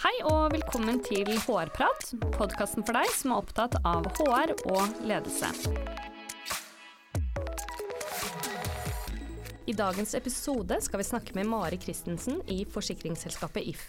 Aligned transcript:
Hei 0.00 0.14
og 0.24 0.54
velkommen 0.54 0.96
til 1.04 1.28
HR-prat, 1.44 2.06
podkasten 2.32 2.86
for 2.88 2.96
deg 2.96 3.10
som 3.12 3.34
er 3.34 3.40
opptatt 3.42 3.74
av 3.84 4.06
HR 4.16 4.54
og 4.72 5.02
ledelse. 5.04 5.50
I 9.68 9.74
dagens 9.76 10.14
episode 10.16 10.78
skal 10.80 11.02
vi 11.02 11.06
snakke 11.10 11.36
med 11.36 11.50
Mari 11.52 11.76
Christensen 11.82 12.40
i 12.48 12.62
forsikringsselskapet 12.64 13.68
If. 13.74 13.82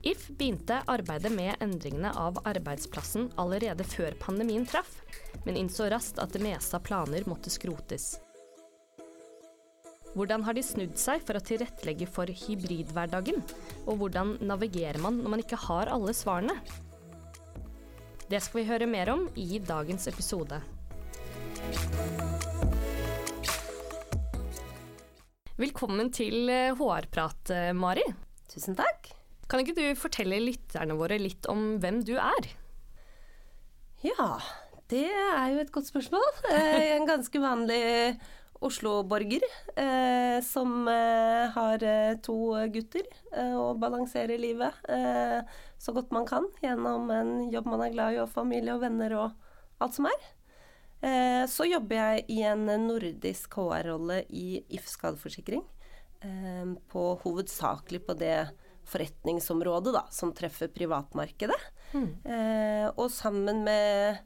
If 0.00 0.30
begynte 0.30 0.80
arbeidet 0.88 1.34
med 1.36 1.60
endringene 1.60 2.14
av 2.16 2.40
arbeidsplassen 2.48 3.28
allerede 3.36 3.84
før 3.84 4.16
pandemien 4.16 4.64
traff, 4.64 5.02
men 5.44 5.60
innså 5.60 5.90
raskt 5.92 6.24
at 6.24 6.32
det 6.32 6.40
meste 6.48 6.80
av 6.80 6.88
planer 6.88 7.28
måtte 7.28 7.52
skrotes. 7.52 8.14
Hvordan 10.16 10.44
har 10.46 10.56
de 10.56 10.62
snudd 10.64 10.96
seg 10.96 11.20
for 11.26 11.36
å 11.36 11.44
tilrettelegge 11.44 12.06
for 12.08 12.30
hybridhverdagen? 12.32 13.42
Og 13.84 14.00
hvordan 14.00 14.36
navigerer 14.40 15.00
man 15.04 15.18
når 15.20 15.34
man 15.34 15.42
ikke 15.42 15.60
har 15.68 15.90
alle 15.92 16.14
svarene? 16.16 16.56
Det 18.28 18.40
skal 18.44 18.60
vi 18.60 18.68
høre 18.68 18.88
mer 18.88 19.12
om 19.12 19.26
i 19.36 19.60
dagens 19.60 20.08
episode. 20.08 20.60
Velkommen 25.58 26.12
til 26.14 26.48
HR-prat, 26.78 27.52
eh, 27.52 27.72
Mari. 27.76 28.04
Tusen 28.48 28.78
takk. 28.78 29.10
Kan 29.48 29.60
ikke 29.64 29.76
du 29.76 29.84
fortelle 29.98 30.40
lytterne 30.40 30.96
våre 30.96 31.18
litt 31.20 31.48
om 31.50 31.76
hvem 31.82 32.00
du 32.06 32.14
er? 32.20 32.48
Ja, 34.04 34.38
det 34.88 35.08
er 35.10 35.52
jo 35.52 35.60
et 35.64 35.72
godt 35.74 35.88
spørsmål. 35.90 36.28
Jeg 36.48 36.76
er 36.84 36.96
en 36.96 37.08
ganske 37.08 37.42
vanlig 37.42 37.82
Oslo-borger 38.64 39.44
eh, 39.76 40.38
som 40.42 40.88
eh, 40.90 41.46
har 41.54 41.82
eh, 41.86 42.16
to 42.24 42.56
gutter 42.74 43.06
eh, 43.30 43.54
og 43.54 43.78
balanserer 43.78 44.40
livet 44.40 44.74
eh, 44.90 45.38
så 45.78 45.94
godt 45.94 46.10
man 46.14 46.26
kan 46.26 46.48
gjennom 46.62 47.06
en 47.14 47.30
jobb 47.52 47.68
man 47.70 47.84
er 47.86 47.94
glad 47.94 48.16
i, 48.16 48.20
og 48.24 48.32
familie 48.32 48.74
og 48.74 48.82
venner 48.82 49.14
og 49.14 49.84
alt 49.84 49.94
som 49.94 50.08
er. 50.10 50.26
Eh, 51.06 51.44
så 51.46 51.68
jobber 51.70 52.00
jeg 52.00 52.24
i 52.34 52.40
en 52.50 52.66
nordisk 52.88 53.54
HR-rolle 53.60 54.24
i 54.28 54.64
If 54.68 54.90
skadeforsikring. 54.90 55.64
på 56.90 57.02
hovedsakelig 57.22 58.00
på 58.08 58.14
det 58.18 58.48
forretningsområdet 58.90 59.92
da, 59.94 60.00
som 60.10 60.32
treffer 60.34 60.66
privatmarkedet. 60.66 61.60
Mm. 61.94 62.08
og 62.98 63.06
sammen 63.08 63.62
med 63.64 64.18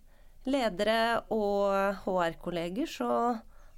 ledere 0.49 1.21
og 1.31 2.01
HR-kolleger 2.03 2.89
så 2.91 3.11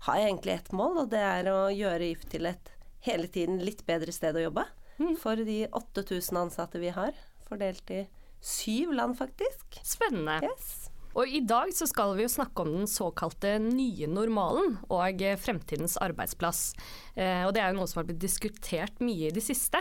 har 0.04 0.20
jeg 0.20 0.30
egentlig 0.30 0.54
ett 0.54 0.72
mål, 0.76 1.04
og 1.04 1.12
det 1.12 1.22
er 1.24 1.50
å 1.52 1.60
gjøre 1.72 2.10
IF 2.12 2.24
til 2.32 2.48
et 2.50 2.72
hele 3.04 3.28
tiden 3.28 3.60
litt 3.64 3.84
bedre 3.88 4.12
sted 4.12 4.36
å 4.36 4.46
jobbe. 4.46 4.66
Mm. 5.00 5.14
For 5.20 5.40
de 5.40 5.64
8000 5.72 6.40
ansatte 6.46 6.80
vi 6.82 6.92
har, 6.94 7.16
fordelt 7.48 7.90
i 7.92 8.04
syv 8.44 8.92
land, 8.96 9.16
faktisk. 9.18 9.80
Spennende. 9.84 10.40
Yes. 10.44 10.90
Og 11.14 11.30
i 11.30 11.40
dag 11.46 11.70
så 11.74 11.86
skal 11.86 12.16
vi 12.18 12.24
jo 12.24 12.32
snakke 12.32 12.64
om 12.64 12.72
den 12.74 12.88
såkalte 12.90 13.54
nye 13.62 14.08
normalen 14.10 14.80
og 14.90 15.22
fremtidens 15.38 15.94
arbeidsplass. 16.02 16.72
Eh, 17.14 17.44
og 17.46 17.54
det 17.54 17.62
er 17.62 17.70
jo 17.70 17.78
noe 17.78 17.90
som 17.90 18.00
har 18.00 18.08
blitt 18.08 18.22
diskutert 18.24 18.98
mye 19.04 19.30
i 19.30 19.34
det 19.34 19.44
siste. 19.46 19.78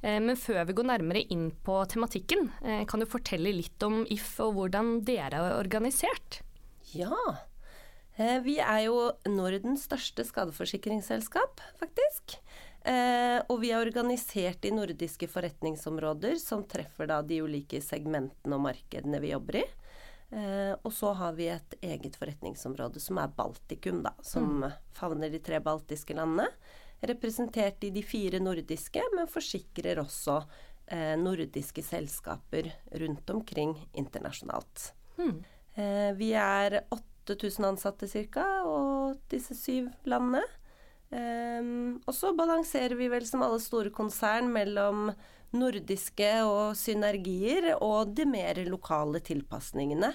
Eh, 0.00 0.16
men 0.24 0.40
før 0.40 0.64
vi 0.70 0.78
går 0.78 0.88
nærmere 0.88 1.26
inn 1.28 1.50
på 1.66 1.82
tematikken, 1.92 2.48
eh, 2.64 2.86
kan 2.88 3.04
du 3.04 3.08
fortelle 3.08 3.52
litt 3.52 3.84
om 3.84 4.06
If 4.08 4.38
og 4.40 4.56
hvordan 4.56 5.02
dere 5.04 5.36
er 5.36 5.58
organisert? 5.60 6.40
Ja, 6.96 7.12
vi 8.44 8.58
er 8.58 8.80
jo 8.84 9.10
Nordens 9.30 9.86
største 9.86 10.24
skadeforsikringsselskap, 10.28 11.62
faktisk. 11.80 12.40
Eh, 12.80 13.38
og 13.52 13.58
vi 13.60 13.74
er 13.74 13.82
organisert 13.82 14.64
i 14.64 14.72
nordiske 14.72 15.28
forretningsområder 15.28 16.38
som 16.40 16.62
treffer 16.64 17.10
da 17.10 17.18
de 17.20 17.42
ulike 17.44 17.82
segmentene 17.84 18.56
og 18.56 18.64
markedene 18.70 19.20
vi 19.20 19.34
jobber 19.34 19.60
i. 19.60 19.64
Eh, 20.30 20.72
og 20.72 20.92
så 20.94 21.12
har 21.18 21.34
vi 21.36 21.50
et 21.52 21.76
eget 21.84 22.16
forretningsområde 22.16 23.02
som 23.02 23.20
er 23.20 23.34
Baltikum, 23.36 24.00
da. 24.06 24.14
Som 24.24 24.62
mm. 24.64 24.70
favner 24.96 25.32
de 25.32 25.42
tre 25.44 25.60
baltiske 25.64 26.16
landene. 26.16 26.48
Representert 27.04 27.84
i 27.84 27.92
de 27.92 28.02
fire 28.04 28.40
nordiske, 28.42 29.04
men 29.16 29.30
forsikrer 29.30 30.02
også 30.02 30.42
nordiske 30.90 31.84
selskaper 31.86 32.66
rundt 32.98 33.28
omkring 33.30 33.76
internasjonalt. 33.94 34.88
Mm. 35.20 35.36
vi 36.18 36.32
er 36.34 36.80
åtte 36.90 37.09
8000 37.34 37.68
ansatte 37.72 38.08
ca., 38.10 38.46
og 38.66 39.20
disse 39.32 39.56
syv 39.58 39.90
landene. 40.08 40.42
Um, 41.10 41.98
og 42.06 42.14
så 42.14 42.30
balanserer 42.38 42.94
vi 42.94 43.08
vel 43.10 43.24
som 43.26 43.42
alle 43.42 43.58
store 43.62 43.90
konsern 43.90 44.52
mellom 44.54 45.10
nordiske 45.56 46.28
og 46.46 46.76
synergier 46.78 47.72
og 47.82 48.12
de 48.14 48.26
mer 48.30 48.60
lokale 48.70 49.18
tilpasningene 49.26 50.12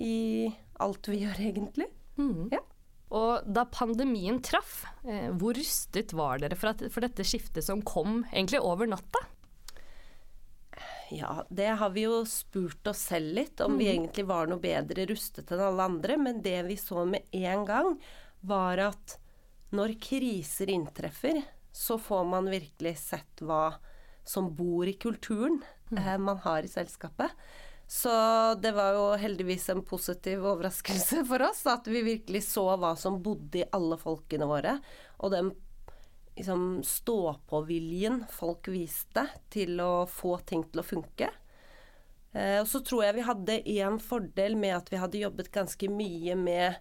i 0.00 0.48
alt 0.80 1.10
vi 1.12 1.24
gjør, 1.26 1.42
egentlig. 1.50 1.90
Mm. 2.16 2.48
Ja. 2.54 2.62
Og 3.10 3.44
da 3.50 3.66
pandemien 3.68 4.38
traff, 4.44 4.84
eh, 5.04 5.28
hvor 5.36 5.58
rustet 5.58 6.14
var 6.16 6.40
dere 6.40 6.56
for, 6.56 6.72
at, 6.72 6.86
for 6.94 7.04
dette 7.04 7.26
skiftet 7.26 7.66
som 7.66 7.82
kom 7.82 8.22
egentlig 8.30 8.62
over 8.62 8.88
natta? 8.88 9.22
Ja, 11.10 11.46
det 11.50 11.66
har 11.80 11.90
vi 11.90 12.04
jo 12.06 12.20
spurt 12.28 12.86
oss 12.86 13.02
selv 13.10 13.34
litt, 13.34 13.60
om 13.60 13.74
mm. 13.74 13.78
vi 13.78 13.88
egentlig 13.90 14.24
var 14.28 14.50
noe 14.50 14.62
bedre 14.62 15.06
rustet 15.10 15.50
enn 15.50 15.62
alle 15.66 15.86
andre. 15.90 16.16
Men 16.20 16.42
det 16.44 16.58
vi 16.68 16.76
så 16.78 17.04
med 17.08 17.26
en 17.34 17.64
gang, 17.66 17.96
var 18.40 18.80
at 18.90 19.16
når 19.74 19.96
kriser 20.02 20.70
inntreffer, 20.70 21.42
så 21.72 21.98
får 21.98 22.24
man 22.30 22.50
virkelig 22.50 22.96
sett 23.02 23.42
hva 23.46 23.74
som 24.26 24.52
bor 24.54 24.88
i 24.88 24.94
kulturen 24.98 25.60
mm. 25.90 25.98
eh, 25.98 26.16
man 26.18 26.38
har 26.44 26.62
i 26.62 26.70
selskapet. 26.70 27.30
Så 27.90 28.10
det 28.62 28.70
var 28.72 28.94
jo 28.94 29.06
heldigvis 29.18 29.68
en 29.72 29.82
positiv 29.82 30.44
overraskelse 30.46 31.24
for 31.26 31.42
oss 31.42 31.64
at 31.66 31.88
vi 31.90 32.04
virkelig 32.06 32.44
så 32.46 32.68
hva 32.78 32.92
som 32.98 33.18
bodde 33.22 33.64
i 33.64 33.66
alle 33.74 33.98
folkene 33.98 34.46
våre, 34.46 34.76
og 35.18 35.34
den 35.34 35.50
liksom, 36.40 36.80
stå-på-viljen 36.86 38.24
folk 38.32 38.72
viste 38.72 39.28
til 39.52 39.80
å 39.84 40.06
få 40.10 40.38
ting 40.48 40.64
til 40.68 40.82
å 40.82 40.86
funke. 40.86 41.30
Eh, 42.32 42.60
og 42.60 42.68
så 42.70 42.82
tror 42.86 43.06
jeg 43.06 43.18
vi 43.18 43.26
hadde 43.26 43.58
én 43.78 43.98
fordel 44.02 44.56
med 44.58 44.76
at 44.76 44.92
vi 44.92 45.00
hadde 45.00 45.24
jobbet 45.24 45.50
ganske 45.54 45.90
mye 45.90 46.36
med 46.38 46.78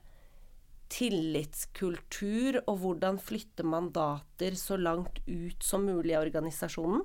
tillitskultur 0.89 2.63
og 2.63 2.79
hvordan 2.81 3.19
flytte 3.21 3.65
mandater 3.65 4.55
så 4.57 4.77
langt 4.79 5.21
ut 5.27 5.63
som 5.63 5.85
mulig 5.85 6.15
i 6.15 6.21
organisasjonen. 6.21 7.03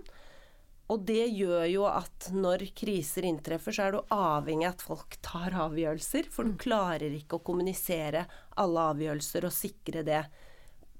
Og 0.92 1.04
det 1.08 1.30
gjør 1.32 1.64
jo 1.70 1.84
at 1.88 2.28
når 2.36 2.66
kriser 2.76 3.24
inntreffer, 3.24 3.72
så 3.72 3.86
er 3.86 3.94
du 3.94 4.12
avhengig 4.12 4.66
av 4.68 4.74
at 4.74 4.84
folk 4.84 5.16
tar 5.24 5.56
avgjørelser. 5.66 6.28
For 6.32 6.44
du 6.44 6.56
mm. 6.56 6.60
klarer 6.60 7.14
ikke 7.16 7.38
å 7.38 7.44
kommunisere 7.44 8.26
alle 8.60 8.88
avgjørelser 8.92 9.48
og 9.48 9.56
sikre 9.56 10.04
det 10.04 10.20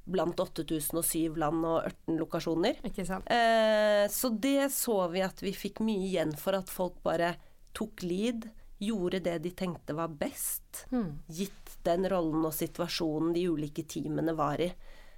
blant 0.05 0.41
8007 0.41 1.37
land 1.41 1.65
og 1.67 1.79
18 1.85 2.19
lokasjoner. 2.21 2.81
Eh, 2.85 4.05
så 4.11 4.29
det 4.29 4.69
så 4.73 4.99
vi 5.09 5.25
at 5.25 5.41
vi 5.43 5.55
fikk 5.57 5.81
mye 5.85 6.09
igjen 6.11 6.35
for 6.37 6.59
at 6.59 6.73
folk 6.73 7.01
bare 7.07 7.35
tok 7.75 8.05
lead, 8.05 8.49
gjorde 8.85 9.23
det 9.25 9.39
de 9.47 9.53
tenkte 9.57 9.97
var 9.97 10.13
best, 10.19 10.85
mm. 10.91 11.25
gitt 11.27 11.79
den 11.87 12.09
rollen 12.11 12.45
og 12.45 12.55
situasjonen 12.55 13.33
de 13.35 13.47
ulike 13.49 13.87
teamene 13.89 14.35
var 14.37 14.61
i. 14.61 14.69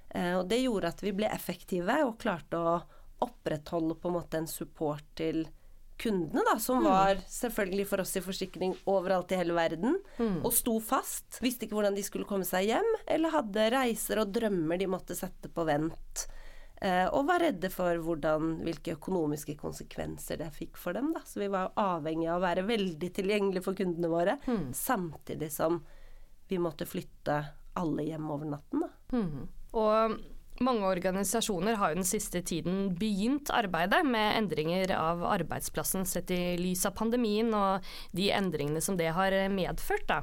Eh, 0.09 0.33
og 0.37 0.47
det 0.47 0.61
gjorde 0.63 0.93
at 0.93 1.03
vi 1.03 1.13
ble 1.17 1.29
effektive 1.33 1.99
og 2.07 2.17
klarte 2.21 2.61
å 2.61 2.77
opprettholde 3.25 3.97
på 3.97 4.09
en 4.11 4.17
måte 4.19 4.39
en 4.39 4.49
support 4.49 5.03
til 5.17 5.47
kundene, 5.97 6.43
da, 6.45 6.55
som 6.61 6.81
mm. 6.81 6.87
var 6.87 7.21
selvfølgelig 7.31 7.87
for 7.89 8.03
oss 8.03 8.15
i 8.17 8.23
forsikring 8.23 8.75
overalt 8.89 9.31
i 9.33 9.39
hele 9.39 9.55
verden, 9.57 9.97
mm. 10.17 10.41
og 10.45 10.53
sto 10.55 10.77
fast. 10.83 11.39
Visste 11.43 11.65
ikke 11.65 11.77
hvordan 11.79 11.97
de 11.97 12.05
skulle 12.05 12.27
komme 12.29 12.47
seg 12.47 12.69
hjem, 12.69 12.89
eller 13.09 13.33
hadde 13.33 13.69
reiser 13.73 14.21
og 14.21 14.33
drømmer 14.35 14.81
de 14.81 14.89
måtte 14.91 15.17
sette 15.17 15.51
på 15.53 15.65
vent. 15.67 16.27
Eh, 16.81 17.07
og 17.09 17.25
var 17.25 17.41
redde 17.41 17.71
for 17.73 17.97
hvordan, 18.05 18.59
hvilke 18.65 18.93
økonomiske 18.99 19.57
konsekvenser 19.57 20.37
det 20.43 20.51
fikk 20.53 20.77
for 20.77 20.97
dem. 20.97 21.09
Da. 21.15 21.23
Så 21.25 21.41
vi 21.41 21.49
var 21.53 21.73
avhengig 21.81 22.29
av 22.29 22.37
å 22.37 22.45
være 22.45 22.67
veldig 22.69 23.11
tilgjengelige 23.17 23.65
for 23.65 23.77
kundene 23.77 24.11
våre, 24.11 24.37
mm. 24.45 24.69
samtidig 24.77 25.49
som 25.53 25.81
vi 26.47 26.61
måtte 26.61 26.87
flytte 26.87 27.41
alle 27.77 28.05
hjem 28.05 28.29
over 28.33 28.53
natten. 28.53 28.85
Da. 28.85 29.17
Mm. 29.17 29.47
Og 29.77 30.19
mange 30.63 30.87
organisasjoner 30.87 31.77
har 31.79 31.91
jo 31.91 31.99
den 31.99 32.07
siste 32.07 32.41
tiden 32.45 32.91
begynt 32.97 33.51
arbeidet 33.53 34.01
med 34.07 34.37
endringer 34.39 34.91
av 34.95 35.23
arbeidsplassen 35.27 36.05
sett 36.09 36.31
i 36.33 36.57
lys 36.59 36.85
av 36.89 36.95
pandemien 36.97 37.53
og 37.55 37.85
de 38.17 38.29
endringene 38.35 38.81
som 38.83 38.97
det 38.99 39.11
har 39.15 39.35
medført. 39.53 40.07
Da. 40.09 40.21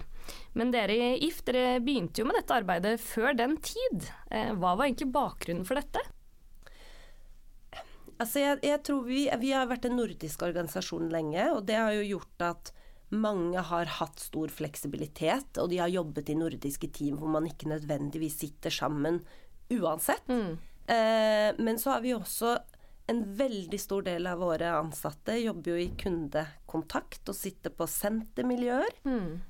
Men 0.58 0.72
dere 0.74 0.96
i 0.96 1.12
IF 1.28 1.42
dere 1.46 1.80
begynte 1.84 2.22
jo 2.22 2.28
med 2.28 2.38
dette 2.40 2.56
arbeidet 2.56 2.96
før 3.02 3.36
den 3.38 3.58
tid. 3.62 4.08
Eh, 4.30 4.52
hva 4.54 4.74
var 4.74 4.88
egentlig 4.88 5.12
bakgrunnen 5.14 5.66
for 5.68 5.80
dette? 5.80 6.02
Altså 8.14 8.44
jeg, 8.44 8.60
jeg 8.62 8.80
tror 8.86 9.02
vi, 9.08 9.26
vi 9.42 9.52
har 9.54 9.66
vært 9.70 9.88
en 9.88 9.98
nordisk 9.98 10.44
organisasjon 10.46 11.10
lenge, 11.12 11.48
og 11.50 11.64
det 11.66 11.78
har 11.80 11.94
jo 11.96 12.08
gjort 12.14 12.46
at 12.46 12.74
mange 13.14 13.60
har 13.68 13.90
hatt 13.98 14.22
stor 14.22 14.50
fleksibilitet, 14.50 15.58
og 15.60 15.70
de 15.70 15.80
har 15.82 15.92
jobbet 15.92 16.30
i 16.32 16.38
nordiske 16.38 16.88
team 16.94 17.18
hvor 17.20 17.30
man 17.34 17.46
ikke 17.50 17.70
nødvendigvis 17.70 18.38
sitter 18.42 18.74
sammen 18.74 19.20
uansett. 19.72 20.28
Mm. 20.28 20.58
Eh, 20.86 21.64
men 21.64 21.78
så 21.80 21.94
har 21.94 22.04
vi 22.04 22.14
også 22.14 22.58
en 23.06 23.36
veldig 23.36 23.80
stor 23.80 24.02
del 24.02 24.26
av 24.26 24.38
våre 24.40 24.70
ansatte 24.78 25.36
jobber 25.36 25.74
jo 25.74 25.80
i 25.82 25.90
kundekontakt 26.00 27.28
og 27.28 27.36
sitter 27.36 27.72
på 27.74 27.88
sentermiljøer. 27.88 29.00
Mm. 29.04 29.42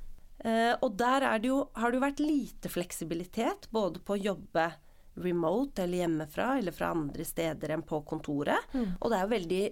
Eh, 0.45 0.73
og 0.83 0.97
der 0.99 1.27
det 1.39 1.51
jo, 1.51 1.61
har 1.79 1.91
det 1.91 2.01
jo 2.01 2.07
vært 2.07 2.25
lite 2.25 2.73
fleksibilitet 2.73 3.69
både 3.75 4.03
på 4.03 4.17
å 4.17 4.25
jobbe 4.31 4.73
remote 5.15 5.85
eller 5.85 6.03
hjemmefra 6.03 6.59
eller 6.59 6.75
fra 6.75 6.91
andre 6.91 7.25
steder 7.25 7.77
enn 7.77 7.87
på 7.87 8.03
kontoret. 8.09 8.75
Mm. 8.75 8.97
Og 8.99 9.11
det 9.11 9.19
er 9.19 9.25
jo 9.25 9.35
veldig 9.37 9.65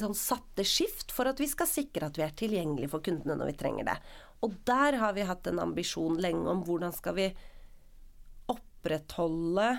sånn 0.00 0.14
satte 0.14 0.64
skift 0.66 1.14
for 1.14 1.30
at 1.30 1.40
vi 1.42 1.48
skal 1.50 1.70
sikre 1.70 2.10
at 2.10 2.18
vi 2.18 2.26
er 2.26 2.34
tilgjengelige 2.38 2.90
for 2.92 3.02
kundene 3.02 3.38
når 3.38 3.52
vi 3.52 3.60
trenger 3.62 3.88
det. 3.90 3.96
Og 4.46 4.58
der 4.66 4.98
har 4.98 5.14
vi 5.14 5.26
hatt 5.26 5.46
en 5.50 5.62
ambisjon 5.62 6.18
lenge 6.22 6.46
om 6.50 6.62
hvordan 6.66 6.94
skal 6.96 7.16
vi 7.18 7.30
opprettholde 8.80 9.78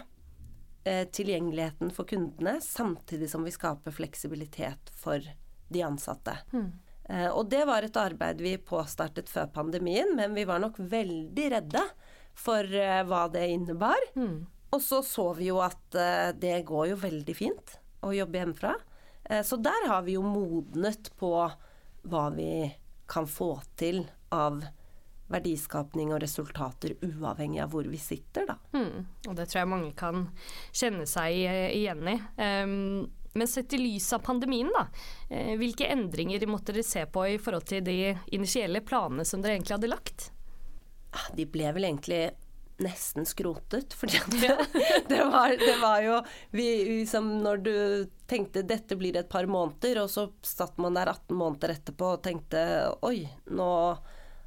eh, 0.84 1.08
tilgjengeligheten 1.08 1.92
for 1.92 2.06
kundene, 2.06 2.62
samtidig 2.62 3.30
som 3.30 3.44
vi 3.44 3.52
skaper 3.52 3.92
fleksibilitet 3.92 4.92
for 4.96 5.22
de 5.70 5.84
ansatte. 5.84 6.38
Mm. 6.54 6.72
Og 7.34 7.50
det 7.50 7.66
var 7.68 7.84
et 7.84 7.98
arbeid 7.98 8.40
vi 8.40 8.54
påstartet 8.56 9.28
før 9.28 9.50
pandemien, 9.52 10.14
men 10.16 10.36
vi 10.38 10.46
var 10.48 10.62
nok 10.64 10.78
veldig 10.80 11.48
redde 11.52 11.82
for 12.38 12.64
eh, 12.64 13.02
hva 13.04 13.26
det 13.34 13.50
innebar. 13.52 14.00
Mm. 14.16 14.46
Og 14.72 14.84
så 14.86 15.02
så 15.04 15.26
vi 15.36 15.50
jo 15.50 15.58
at 15.60 15.98
det 16.40 16.62
går 16.64 16.94
jo 16.94 17.00
veldig 17.02 17.34
fint 17.36 17.74
å 18.08 18.14
jobbe 18.16 18.40
hjemmefra. 18.40 18.72
Så 19.44 19.58
der 19.60 19.84
har 19.90 20.06
vi 20.06 20.16
jo 20.16 20.22
modnet 20.24 21.10
på 21.20 21.34
hva 22.08 22.24
vi 22.32 22.72
kan 23.12 23.28
få 23.28 23.58
til 23.76 24.06
av 24.32 24.64
verdiskapning 25.32 26.12
og 26.14 26.22
resultater 26.24 26.98
uavhengig 27.06 27.62
av 27.64 27.72
hvor 27.74 27.88
vi 27.90 28.00
sitter, 28.02 28.50
da. 28.50 28.58
Mm. 28.76 29.08
Og 29.30 29.38
det 29.38 29.48
tror 29.50 29.62
jeg 29.62 29.72
mange 29.72 29.94
kan 29.98 30.28
kjenne 30.72 31.08
seg 31.10 31.40
eh, 31.48 31.72
igjen 31.80 32.08
i. 32.12 32.18
Um, 32.38 33.10
men 33.34 33.48
sett 33.48 33.74
i 33.74 33.80
lys 33.80 34.10
av 34.14 34.26
pandemien, 34.28 34.70
da, 34.76 34.88
eh, 35.30 35.56
hvilke 35.60 35.88
endringer 35.88 36.44
måtte 36.52 36.76
dere 36.76 36.84
se 36.84 37.06
på 37.08 37.26
i 37.32 37.40
forhold 37.40 37.70
til 37.70 37.84
de 37.86 38.14
initielle 38.36 38.84
planene 38.84 39.26
som 39.26 39.44
dere 39.44 39.56
egentlig 39.56 39.78
hadde 39.78 39.92
lagt? 39.92 40.32
Ah, 41.12 41.30
de 41.36 41.46
ble 41.48 41.72
vel 41.76 41.88
egentlig 41.88 42.26
nesten 42.82 43.26
skrotet. 43.26 43.94
Fordi 43.94 44.20
det, 44.26 44.68
det, 45.08 45.24
var, 45.24 45.50
det, 45.50 45.78
var, 45.82 46.02
jo 46.02 46.22
vi, 46.52 46.68
liksom, 46.86 47.38
Når 47.44 47.58
du 47.58 47.76
tenkte 48.28 48.64
dette 48.68 48.96
blir 48.96 49.18
et 49.18 49.30
par 49.30 49.46
måneder, 49.46 50.04
og 50.04 50.10
så 50.12 50.28
satt 50.42 50.78
man 50.82 50.98
der 50.98 51.12
18 51.12 51.36
måneder 51.38 51.76
etterpå 51.78 52.16
og 52.16 52.26
tenkte 52.26 52.64
oi, 53.08 53.30
nå 53.52 53.72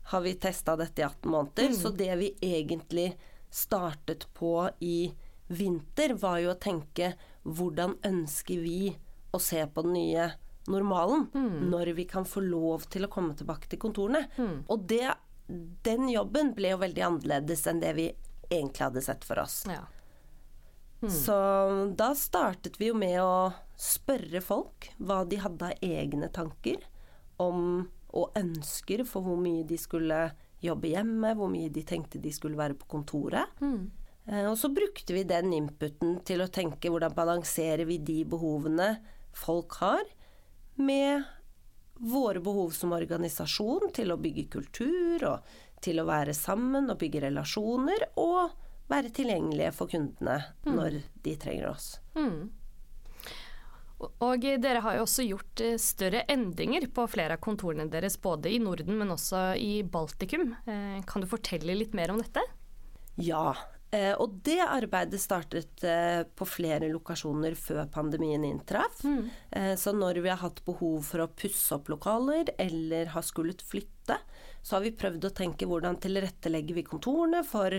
har 0.05 0.21
vi 0.21 0.35
testa 0.35 0.77
dette 0.77 1.03
i 1.03 1.05
18 1.05 1.31
måneder. 1.31 1.71
Mm. 1.73 1.75
Så 1.75 1.91
det 1.91 2.17
vi 2.21 2.35
egentlig 2.41 3.15
startet 3.51 4.27
på 4.35 4.71
i 4.81 5.15
vinter, 5.47 6.15
var 6.15 6.39
jo 6.43 6.53
å 6.53 6.61
tenke 6.61 7.15
hvordan 7.45 7.99
ønsker 8.05 8.61
vi 8.65 8.95
å 9.35 9.41
se 9.41 9.65
på 9.67 9.85
den 9.87 9.97
nye 9.97 10.29
normalen? 10.71 11.27
Mm. 11.35 11.71
Når 11.71 11.93
vi 11.97 12.05
kan 12.09 12.25
få 12.29 12.43
lov 12.45 12.87
til 12.93 13.07
å 13.07 13.13
komme 13.13 13.37
tilbake 13.37 13.69
til 13.71 13.81
kontorene. 13.81 14.27
Mm. 14.37 14.65
Og 14.69 14.87
det, 14.89 15.09
den 15.87 16.09
jobben 16.13 16.55
ble 16.57 16.75
jo 16.75 16.83
veldig 16.85 17.09
annerledes 17.09 17.67
enn 17.71 17.83
det 17.85 17.93
vi 17.99 18.09
egentlig 18.49 18.89
hadde 18.89 19.05
sett 19.05 19.25
for 19.25 19.41
oss. 19.41 19.63
Ja. 19.69 19.85
Så 21.11 21.35
da 21.97 22.15
startet 22.17 22.79
vi 22.81 22.89
jo 22.89 22.95
med 22.97 23.19
å 23.21 23.53
spørre 23.77 24.41
folk 24.41 24.89
hva 24.97 25.25
de 25.29 25.37
hadde 25.43 25.69
av 25.69 25.85
egne 25.85 26.31
tanker 26.33 26.81
om 27.43 27.85
og 28.15 28.37
ønsker 28.39 29.05
for 29.09 29.27
hvor 29.27 29.39
mye 29.41 29.65
de 29.67 29.79
skulle 29.81 30.21
jobbe 30.65 30.93
hjemme, 30.95 31.35
hvor 31.37 31.51
mye 31.53 31.73
de 31.73 31.85
tenkte 31.87 32.23
de 32.23 32.33
skulle 32.33 32.59
være 32.59 32.79
på 32.79 32.89
kontoret. 32.97 33.51
Mm. 33.61 33.91
Eh, 34.27 34.47
og 34.49 34.57
så 34.59 34.71
brukte 34.73 35.17
vi 35.17 35.27
den 35.29 35.53
inputen 35.57 36.21
til 36.27 36.45
å 36.45 36.51
tenke 36.53 36.93
hvordan 36.93 37.15
balanserer 37.17 37.85
vi 37.89 37.99
de 37.99 38.23
behovene 38.29 38.95
folk 39.35 39.81
har, 39.83 40.05
med 40.75 41.27
våre 41.95 42.41
behov 42.43 42.73
som 42.75 42.95
organisasjon 42.97 43.93
til 43.95 44.11
å 44.11 44.19
bygge 44.19 44.49
kultur 44.57 45.23
og 45.29 45.53
til 45.85 46.01
å 46.01 46.07
være 46.09 46.35
sammen 46.35 46.89
og 46.91 46.99
bygge 46.99 47.27
relasjoner, 47.27 48.09
og 48.19 48.55
være 48.91 49.13
tilgjengelige 49.15 49.73
for 49.77 49.91
kundene 49.93 50.41
mm. 50.65 50.73
når 50.75 50.99
de 51.25 51.35
trenger 51.41 51.71
oss. 51.71 51.95
Mm. 52.17 52.51
Og 54.03 54.43
dere 54.43 54.83
har 54.83 54.99
jo 54.99 55.05
også 55.05 55.25
gjort 55.27 55.63
eh, 55.63 55.77
større 55.81 56.25
endringer 56.31 56.89
på 56.95 57.07
flere 57.11 57.37
av 57.37 57.45
kontorene 57.45 57.87
deres, 57.91 58.19
både 58.21 58.51
i 58.53 58.59
Norden, 58.63 58.99
men 58.99 59.13
også 59.15 59.53
i 59.61 59.85
Baltikum. 59.87 60.51
Eh, 60.67 60.99
kan 61.07 61.23
du 61.23 61.31
fortelle 61.31 61.77
litt 61.77 61.95
mer 61.97 62.13
om 62.13 62.19
dette? 62.21 62.43
Ja, 63.23 63.55
eh, 63.95 64.13
og 64.19 64.41
det 64.47 64.59
arbeidet 64.67 65.23
startet 65.23 65.87
på 66.35 66.49
flere 66.49 66.91
lokasjoner 66.91 67.55
før 67.59 67.85
pandemien 67.95 68.45
inntraff. 68.49 69.05
Mm. 69.07 69.29
Så 69.79 69.95
når 69.95 70.19
vi 70.25 70.33
har 70.33 70.43
hatt 70.43 70.65
behov 70.67 71.05
for 71.07 71.25
å 71.25 71.31
pusse 71.31 71.77
opp 71.77 71.93
lokaler 71.93 72.51
eller 72.59 73.13
har 73.15 73.27
skullet 73.27 73.63
flytte, 73.63 74.19
så 74.65 74.77
har 74.77 74.85
vi 74.85 74.97
prøvd 74.97 75.29
å 75.29 75.37
tenke 75.37 75.69
hvordan 75.71 76.01
tilrettelegger 76.03 76.81
vi 76.81 76.89
kontorene 76.89 77.45
for 77.47 77.79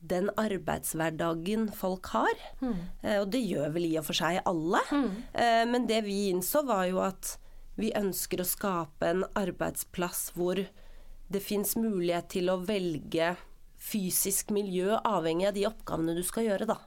den 0.00 0.30
arbeidshverdagen 0.40 1.68
folk 1.76 2.08
har. 2.14 2.42
Mm. 2.60 2.78
og 3.20 3.26
det 3.32 3.42
gjør 3.44 3.74
vel 3.74 3.86
i 3.90 3.96
og 4.00 4.06
for 4.08 4.16
seg 4.16 4.40
alle. 4.48 4.80
Mm. 4.90 5.10
men 5.72 5.86
det 5.88 6.00
vi 6.06 6.30
innså, 6.30 6.62
var 6.66 6.86
jo 6.88 7.02
at 7.04 7.34
vi 7.80 7.92
ønsker 7.96 8.40
å 8.40 8.48
skape 8.48 9.08
en 9.08 9.24
arbeidsplass 9.38 10.30
hvor 10.36 10.60
det 11.30 11.42
fins 11.44 11.76
mulighet 11.78 12.30
til 12.32 12.50
å 12.50 12.60
velge 12.64 13.34
fysisk 13.80 14.50
miljø 14.52 14.98
avhengig 14.98 15.48
av 15.48 15.56
de 15.56 15.66
oppgavene 15.68 16.16
du 16.16 16.24
skal 16.26 16.48
gjøre, 16.48 16.68
da. 16.68 16.80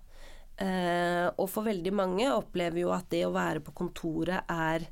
Eh, 0.61 1.27
og 1.31 1.47
for 1.49 1.65
veldig 1.65 1.93
mange 1.95 2.27
opplever 2.33 2.83
jo 2.83 2.91
at 2.93 3.07
det 3.13 3.23
å 3.25 3.33
være 3.33 3.63
på 3.65 3.73
kontoret 3.77 4.49
er 4.51 4.89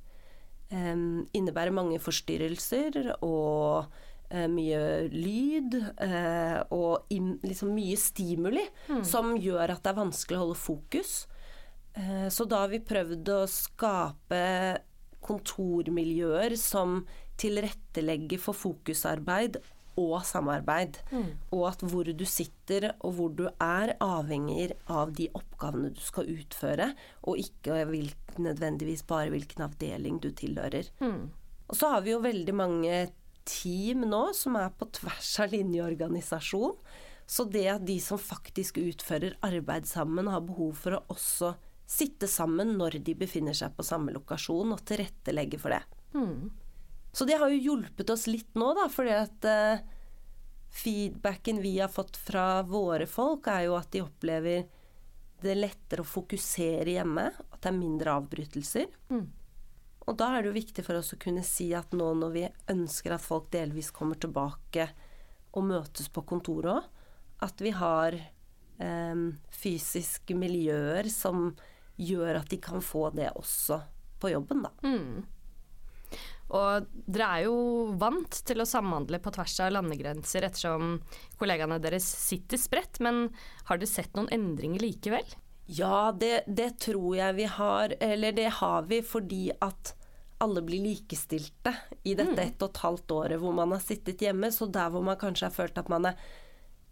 innebærer 0.72 1.74
mange 1.76 1.98
forstyrrelser 2.00 3.18
og 3.28 3.92
mye 4.52 5.10
lyd 5.12 5.76
eh, 6.02 6.60
og 6.74 7.12
in, 7.14 7.34
liksom 7.44 7.74
mye 7.76 7.98
stimuli 8.00 8.64
mm. 8.88 9.04
som 9.08 9.34
gjør 9.36 9.76
at 9.76 9.84
det 9.84 9.92
er 9.92 10.00
vanskelig 10.00 10.40
å 10.40 10.46
holde 10.46 10.62
fokus. 10.62 11.12
Eh, 11.94 12.28
så 12.32 12.48
da 12.48 12.64
har 12.64 12.72
vi 12.72 12.84
prøvd 12.86 13.34
å 13.36 13.42
skape 13.52 14.46
kontormiljøer 15.22 16.56
som 16.60 17.04
tilrettelegger 17.42 18.42
for 18.42 18.58
fokusarbeid 18.58 19.60
og 20.00 20.22
samarbeid. 20.26 21.02
Mm. 21.12 21.30
Og 21.54 21.66
at 21.70 21.84
hvor 21.92 22.08
du 22.08 22.26
sitter 22.28 22.92
og 23.00 23.16
hvor 23.18 23.34
du 23.36 23.46
er, 23.52 23.96
avhenger 24.02 24.76
av 24.92 25.14
de 25.18 25.28
oppgavene 25.38 25.92
du 25.96 26.02
skal 26.04 26.30
utføre, 26.32 26.92
og 27.28 27.42
ikke 27.42 27.84
nødvendigvis 28.42 29.04
bare 29.10 29.34
hvilken 29.34 29.66
avdeling 29.68 30.22
du 30.24 30.32
tilhører. 30.32 30.90
Mm. 31.04 31.32
Og 31.72 31.78
så 31.78 31.92
har 31.94 32.06
vi 32.06 32.14
jo 32.16 32.24
veldig 32.24 32.56
mange 32.56 32.96
team 33.48 34.06
nå 34.10 34.24
som 34.38 34.58
er 34.60 34.72
på 34.78 34.88
tvers 35.00 35.32
av 35.44 35.54
linjeorganisasjon. 35.54 36.78
Så 37.32 37.46
det 37.48 37.68
at 37.72 37.86
de 37.88 37.96
som 38.04 38.20
faktisk 38.20 38.82
utfører 38.82 39.38
arbeid 39.46 39.88
sammen, 39.88 40.28
har 40.28 40.44
behov 40.44 40.74
for 40.82 40.98
å 40.98 41.06
også 41.14 41.54
sitte 41.92 42.28
sammen 42.28 42.76
når 42.80 43.00
de 43.06 43.16
befinner 43.20 43.56
seg 43.56 43.76
på 43.76 43.86
samme 43.88 44.14
lokasjon, 44.16 44.74
og 44.76 44.84
tilrettelegge 44.88 45.60
for 45.60 45.76
det. 45.76 45.82
Mm. 46.16 46.52
Så 47.12 47.28
det 47.28 47.40
har 47.40 47.52
jo 47.52 47.60
hjulpet 47.60 48.12
oss 48.14 48.28
litt 48.32 48.56
nå, 48.60 48.72
da, 48.78 48.88
fordi 48.92 49.16
at 49.16 49.48
uh, 49.48 49.82
feedbacken 50.72 51.60
vi 51.64 51.78
har 51.80 51.92
fått 51.92 52.20
fra 52.20 52.64
våre 52.68 53.08
folk, 53.08 53.48
er 53.52 53.68
jo 53.68 53.76
at 53.80 53.92
de 53.92 54.04
opplever 54.04 54.68
det 55.42 55.58
lettere 55.58 56.06
å 56.06 56.08
fokusere 56.08 56.96
hjemme, 57.00 57.28
at 57.32 57.60
det 57.60 57.72
er 57.72 57.80
mindre 57.80 58.16
avbrytelser. 58.22 58.92
Mm. 59.12 59.26
Og 60.10 60.18
da 60.18 60.32
er 60.34 60.42
det 60.42 60.52
jo 60.52 60.58
viktig 60.58 60.84
for 60.86 60.98
oss 60.98 61.14
å 61.14 61.20
kunne 61.22 61.44
si 61.46 61.70
at 61.78 61.94
nå 61.94 62.08
når 62.18 62.34
vi 62.34 62.46
ønsker 62.74 63.14
at 63.14 63.24
folk 63.24 63.52
delvis 63.54 63.92
kommer 63.94 64.18
tilbake 64.22 64.88
og 65.52 65.68
møtes 65.68 66.10
på 66.14 66.24
kontoret 66.28 66.80
òg, 66.80 66.88
at 67.42 67.62
vi 67.62 67.74
har 67.74 68.16
eh, 68.16 69.22
fysiske 69.62 70.38
miljøer 70.38 71.10
som 71.12 71.52
gjør 72.02 72.42
at 72.42 72.50
de 72.50 72.60
kan 72.62 72.82
få 72.86 73.10
det 73.14 73.30
også 73.38 73.80
på 74.22 74.32
jobben, 74.34 74.66
da. 74.66 74.72
Mm. 74.86 75.22
Og 76.52 76.88
dere 77.08 77.28
er 77.38 77.46
jo 77.46 77.56
vant 78.00 78.42
til 78.48 78.62
å 78.62 78.68
samhandle 78.68 79.22
på 79.24 79.32
tvers 79.34 79.56
av 79.64 79.72
landegrenser 79.72 80.46
ettersom 80.48 80.98
kollegaene 81.40 81.80
deres 81.82 82.06
sitter 82.06 82.60
spredt, 82.60 83.00
men 83.04 83.30
har 83.70 83.80
dere 83.80 83.90
sett 83.90 84.18
noen 84.18 84.30
endringer 84.36 84.84
likevel? 84.84 85.26
Ja, 85.66 86.12
det, 86.12 86.44
det, 86.48 86.70
tror 86.84 87.16
jeg 87.16 87.36
vi 87.38 87.48
har. 87.48 87.96
Eller 88.00 88.36
det 88.36 88.50
har 88.60 88.88
vi 88.90 89.02
fordi 89.06 89.52
at 89.60 89.96
alle 90.42 90.64
blir 90.66 90.82
likestilte 90.82 91.76
i 92.04 92.16
dette 92.18 92.34
mm. 92.34 92.46
ett 92.48 92.64
og 92.66 92.72
et 92.72 92.82
halvt 92.82 93.14
året 93.14 93.42
hvor 93.42 93.54
man 93.56 93.76
har 93.76 93.84
sittet 93.84 94.24
hjemme. 94.26 94.52
Så 94.52 94.68
der 94.68 94.90
hvor 94.94 95.06
man 95.06 95.20
kanskje 95.22 95.48
har 95.50 95.56
følt 95.56 95.78
at 95.78 95.92
man 95.92 96.10
er 96.12 96.24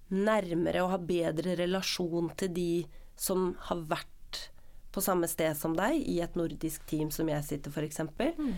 nærmere 0.10 0.84
og 0.84 0.94
har 0.94 1.06
bedre 1.06 1.56
relasjon 1.60 2.32
til 2.38 2.54
de 2.54 2.72
som 3.20 3.54
har 3.68 3.84
vært 3.90 4.50
på 4.92 5.02
samme 5.06 5.28
sted 5.30 5.54
som 5.58 5.76
deg, 5.78 6.00
i 6.02 6.18
et 6.24 6.38
nordisk 6.40 6.86
team 6.90 7.12
som 7.14 7.30
jeg 7.30 7.46
sitter 7.46 7.74
f.eks., 7.74 8.02
mm. 8.10 8.54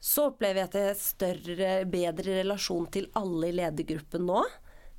så 0.00 0.30
opplever 0.30 0.62
jeg 0.62 0.70
at 0.70 0.76
det 0.76 0.84
er 0.88 1.00
større, 1.00 1.72
bedre 1.90 2.38
relasjon 2.40 2.88
til 2.92 3.10
alle 3.18 3.50
i 3.50 3.56
ledergruppen 3.58 4.24
nå. 4.30 4.40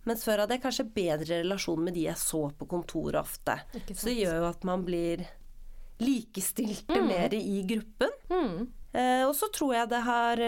Mens 0.08 0.24
før 0.24 0.44
hadde 0.44 0.56
jeg 0.56 0.64
kanskje 0.64 0.88
bedre 0.96 1.42
relasjon 1.42 1.84
med 1.84 1.98
de 1.98 2.06
jeg 2.08 2.20
så 2.22 2.46
på 2.56 2.68
kontoret 2.70 3.20
ofte. 3.20 3.58
Så 3.92 4.10
det 4.10 4.18
gjør 4.22 4.40
jo 4.42 4.48
at 4.50 4.68
man 4.68 4.86
blir 4.88 5.26
likestilte 6.00 7.02
mer 7.04 7.34
i 7.36 7.62
gruppen. 7.68 8.14
Mm. 8.32 8.68
Eh, 8.94 9.24
og 9.28 9.34
så 9.36 9.50
tror 9.54 9.74
jeg 9.76 9.90
det 9.92 10.00
har 10.06 10.40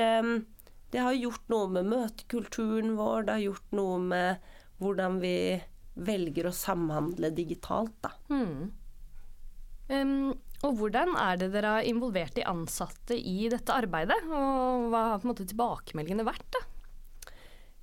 Det 0.90 1.02
har 1.04 1.14
gjort 1.14 1.52
noe 1.52 1.68
med 1.70 1.90
møtekulturen 1.92 2.96
vår, 2.98 3.28
det 3.28 3.34
har 3.36 3.44
gjort 3.44 3.76
noe 3.78 3.98
med 4.02 4.48
hvordan 4.80 5.20
vi 5.22 5.60
velger 6.00 6.50
å 6.50 6.56
samhandle 6.56 7.30
digitalt, 7.36 7.94
da. 8.02 8.14
Mm. 8.32 8.72
Um, 9.90 10.32
og 10.66 10.76
hvordan 10.80 11.16
er 11.18 11.40
det 11.40 11.52
dere 11.54 11.78
har 11.78 11.88
involvert 11.88 12.36
de 12.38 12.46
ansatte 12.48 13.16
i 13.16 13.48
dette 13.52 13.74
arbeidet? 13.74 14.18
Og 14.28 14.90
hva 14.92 15.06
har 15.14 15.22
på 15.22 15.28
en 15.28 15.32
måte 15.32 15.48
tilbakemeldingene 15.50 16.28
vært? 16.28 16.46
da? 16.56 16.66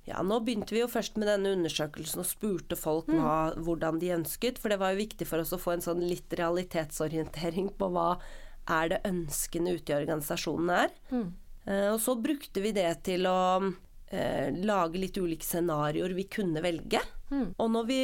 Ja, 0.07 0.21
Nå 0.23 0.39
begynte 0.45 0.71
vi 0.75 0.81
jo 0.81 0.89
først 0.91 1.17
med 1.19 1.27
denne 1.27 1.51
undersøkelsen 1.57 2.23
og 2.23 2.29
spurte 2.29 2.77
folk 2.79 3.09
hva, 3.11 3.51
hvordan 3.59 3.99
de 3.99 4.13
ønsket. 4.15 4.61
For 4.61 4.71
det 4.71 4.79
var 4.79 4.93
jo 4.93 5.01
viktig 5.03 5.27
for 5.27 5.43
oss 5.43 5.51
å 5.55 5.59
få 5.59 5.75
en 5.75 5.83
sånn 5.83 6.05
litt 6.07 6.31
realitetsorientering 6.39 7.73
på 7.75 7.89
hva 7.91 8.13
er 8.71 8.93
det 8.93 9.01
ønskene 9.07 9.75
ute 9.75 9.91
i 9.91 9.97
organisasjonen 9.97 10.71
er. 10.77 10.95
Mm. 11.11 11.27
Eh, 11.67 11.89
og 11.91 11.99
så 12.03 12.15
brukte 12.19 12.63
vi 12.63 12.71
det 12.75 12.89
til 13.07 13.27
å 13.27 13.39
eh, 13.59 14.47
lage 14.55 15.01
litt 15.01 15.19
ulike 15.19 15.47
scenarioer 15.47 16.15
vi 16.15 16.27
kunne 16.31 16.63
velge. 16.63 17.03
Mm. 17.31 17.49
Og 17.59 17.71
når 17.75 17.91
vi 17.91 18.01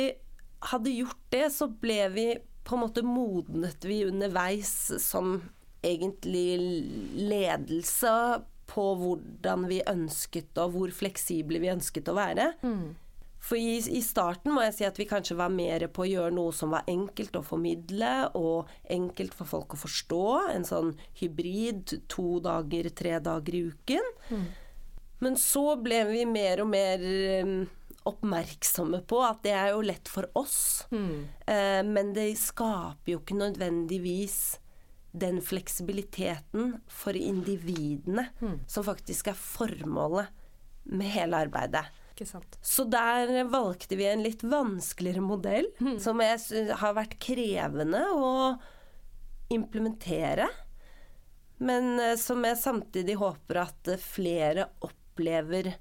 hadde 0.74 0.96
gjort 0.96 1.24
det, 1.36 1.46
så 1.56 1.70
ble 1.72 2.02
vi 2.16 2.28
på 2.64 2.78
en 2.78 2.84
måte 2.86 3.04
modnet 3.04 3.84
vi 3.88 4.04
underveis 4.08 4.92
som 5.04 5.38
egentlig 5.84 6.48
ledelse 7.20 8.12
på 8.74 8.90
hvordan 8.98 9.68
vi 9.70 9.84
ønsket 9.90 10.58
og 10.62 10.76
hvor 10.76 10.94
fleksible 10.96 11.62
vi 11.62 11.72
ønsket 11.74 12.10
å 12.10 12.18
være. 12.18 12.52
Mm. 12.66 12.94
For 13.44 13.60
i, 13.60 13.76
i, 13.76 14.00
starten 14.02 14.54
må 14.56 14.64
jeg 14.64 14.76
si 14.78 14.86
at 14.88 15.00
vi 15.00 15.08
kanskje 15.10 15.36
var 15.36 15.52
mer 15.52 15.84
på 15.92 16.06
å 16.06 16.08
gjøre 16.08 16.32
noe 16.32 16.54
som 16.56 16.72
var 16.72 16.88
enkelt 16.88 17.36
å 17.36 17.44
formidle, 17.44 18.14
og 18.40 18.72
enkelt 18.88 19.36
for 19.36 19.50
folk 19.50 19.76
å 19.76 19.82
forstå. 19.82 20.24
En 20.54 20.68
sånn 20.68 20.94
hybrid 21.20 21.98
to 22.12 22.40
dager, 22.44 22.88
tre 22.96 23.18
dager 23.24 23.58
i 23.60 23.66
uken. 23.68 24.12
Mm. 24.32 24.46
Men 25.24 25.40
så 25.40 25.74
ble 25.80 26.02
vi 26.08 26.24
mer 26.28 26.64
og 26.64 26.72
mer 26.72 27.04
um, 27.44 27.58
oppmerksomme 28.08 29.04
på 29.08 29.20
at 29.28 29.44
det 29.44 29.54
er 29.56 29.70
jo 29.74 29.84
lett 29.92 30.12
for 30.12 30.28
oss. 30.40 30.86
Mm. 30.96 31.28
Eh, 31.44 31.82
men 31.88 32.16
det 32.16 32.30
skaper 32.40 33.16
jo 33.16 33.22
ikke 33.22 33.40
nødvendigvis 33.40 34.40
den 35.14 35.42
fleksibiliteten 35.46 36.80
for 36.90 37.14
individene 37.16 38.28
Mm. 38.42 38.60
som 38.68 38.84
faktisk 38.84 39.28
er 39.30 39.38
formålet 39.38 40.28
med 40.86 41.08
hele 41.14 41.38
arbeidet. 41.46 41.86
Så 42.62 42.84
der 42.90 43.44
valgte 43.50 43.96
vi 43.98 44.06
en 44.10 44.24
litt 44.24 44.42
vanskeligere 44.44 45.22
modell, 45.22 45.66
som 46.00 46.20
jeg 46.22 46.68
har 46.82 46.94
vært 46.98 47.16
krevende 47.20 48.02
å 48.14 48.60
implementere. 49.54 50.48
Men 51.64 52.00
eh, 52.00 52.16
som 52.20 52.44
jeg 52.46 52.58
samtidig 52.60 53.16
håper 53.22 53.62
at 53.64 53.88
eh, 53.94 54.02
flere 54.02 54.68
opplever 54.84 55.74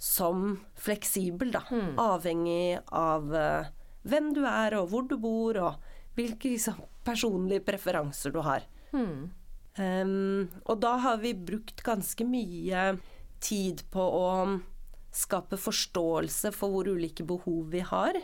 som 0.00 0.54
fleksibel, 0.80 1.50
da. 1.52 1.62
Mm. 1.70 1.98
Avhengig 2.00 2.78
av 2.96 3.34
eh, 3.36 3.70
hvem 4.08 4.30
du 4.36 4.44
er, 4.48 4.78
og 4.80 4.88
hvor 4.92 5.08
du 5.10 5.16
bor, 5.20 5.58
og 5.60 6.16
hvilke 6.16 6.54
liksom, 6.54 6.78
personlige 7.06 7.64
preferanser 7.66 8.34
du 8.34 8.40
har. 8.44 8.66
Mm. 8.92 9.30
Um, 9.78 10.48
og 10.66 10.80
da 10.82 10.96
har 11.00 11.20
vi 11.22 11.32
brukt 11.34 11.84
ganske 11.86 12.26
mye 12.26 12.90
tid 13.40 13.84
på 13.92 14.02
å 14.02 14.28
skape 15.14 15.58
forståelse 15.58 16.52
for 16.54 16.74
hvor 16.74 16.90
ulike 16.90 17.24
behov 17.26 17.70
vi 17.72 17.82
har. 17.86 18.18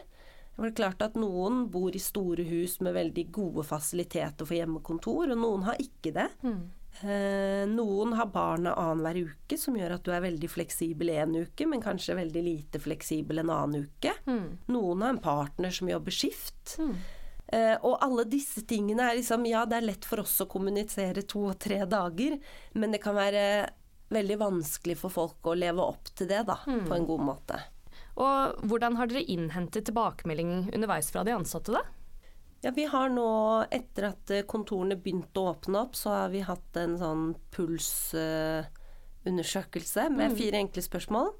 Det 0.56 0.70
er 0.70 0.76
klart 0.78 1.02
at 1.04 1.18
Noen 1.20 1.66
bor 1.72 1.94
i 1.94 2.00
store 2.00 2.46
hus 2.48 2.78
med 2.84 2.96
veldig 2.96 3.26
gode 3.34 3.66
fasiliteter 3.68 4.48
for 4.48 4.56
hjemmekontor, 4.56 5.32
og 5.34 5.40
noen 5.40 5.66
har 5.68 5.80
ikke 5.82 6.14
det. 6.16 6.30
Mm. 6.46 6.62
Eh, 7.04 7.64
noen 7.68 8.14
har 8.16 8.30
barna 8.32 8.72
annenhver 8.80 9.34
uke, 9.34 9.58
som 9.60 9.76
gjør 9.76 9.98
at 9.98 10.06
du 10.06 10.14
er 10.16 10.24
veldig 10.24 10.48
fleksibel 10.48 11.12
en 11.12 11.36
uke, 11.42 11.66
men 11.68 11.84
kanskje 11.84 12.16
veldig 12.16 12.44
lite 12.46 12.80
fleksibel 12.80 13.42
en 13.42 13.52
annen 13.52 13.84
uke. 13.84 14.14
Mm. 14.24 14.48
Noen 14.72 15.04
har 15.04 15.12
en 15.12 15.20
partner 15.20 15.76
som 15.76 15.92
jobber 15.92 16.16
skift. 16.16 16.78
Mm. 16.80 16.96
Eh, 17.52 17.76
og 17.82 17.98
alle 18.02 18.24
disse 18.26 18.62
tingene 18.66 19.00
er 19.10 19.14
liksom 19.20 19.44
Ja, 19.46 19.64
det 19.64 19.76
er 19.78 19.86
lett 19.86 20.04
for 20.04 20.18
oss 20.20 20.40
å 20.42 20.46
kommunisere 20.50 21.22
to 21.26 21.44
og 21.52 21.58
tre 21.62 21.84
dager, 21.86 22.38
men 22.74 22.90
det 22.90 22.98
kan 23.02 23.14
være 23.14 23.68
veldig 24.10 24.36
vanskelig 24.38 24.96
for 24.98 25.10
folk 25.10 25.42
å 25.50 25.54
leve 25.58 25.78
opp 25.82 26.04
til 26.14 26.26
det, 26.26 26.44
da, 26.46 26.56
Mm. 26.66 26.86
på 26.88 26.94
en 26.96 27.06
god 27.06 27.20
måte. 27.20 27.60
Og 28.16 28.56
hvordan 28.66 28.96
har 28.96 29.06
dere 29.06 29.24
innhentet 29.28 29.84
tilbakemelding 29.84 30.70
underveis 30.74 31.10
fra 31.10 31.22
de 31.24 31.30
ansatte, 31.32 31.72
da? 31.72 31.82
Ja, 32.62 32.70
vi 32.72 32.84
har 32.86 33.08
nå, 33.10 33.66
etter 33.70 34.04
at 34.08 34.30
eh, 34.30 34.42
kontorene 34.42 34.96
begynte 34.96 35.34
å 35.38 35.54
åpne 35.54 35.76
opp, 35.84 35.92
så 35.94 36.10
har 36.10 36.28
vi 36.30 36.40
hatt 36.40 36.76
en 36.76 36.96
sånn 36.98 37.34
pulsundersøkelse 37.52 40.08
med 40.10 40.30
Mm. 40.32 40.36
fire 40.36 40.52
enkle 40.64 40.82
spørsmål. 40.82 41.32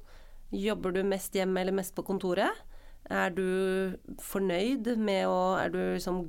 Jobber 0.51 0.91
du 0.93 1.03
mest 1.03 1.33
hjemme 1.33 1.57
eller 1.59 1.73
mest 1.73 1.95
på 1.95 2.03
kontoret? 2.05 2.51
Er 3.07 3.31
du 3.31 3.95
fornøyd 4.19 4.89
med 4.99 5.27
å 5.29 5.55
Er 5.61 5.71
du 5.71 5.79
liksom 5.79 6.25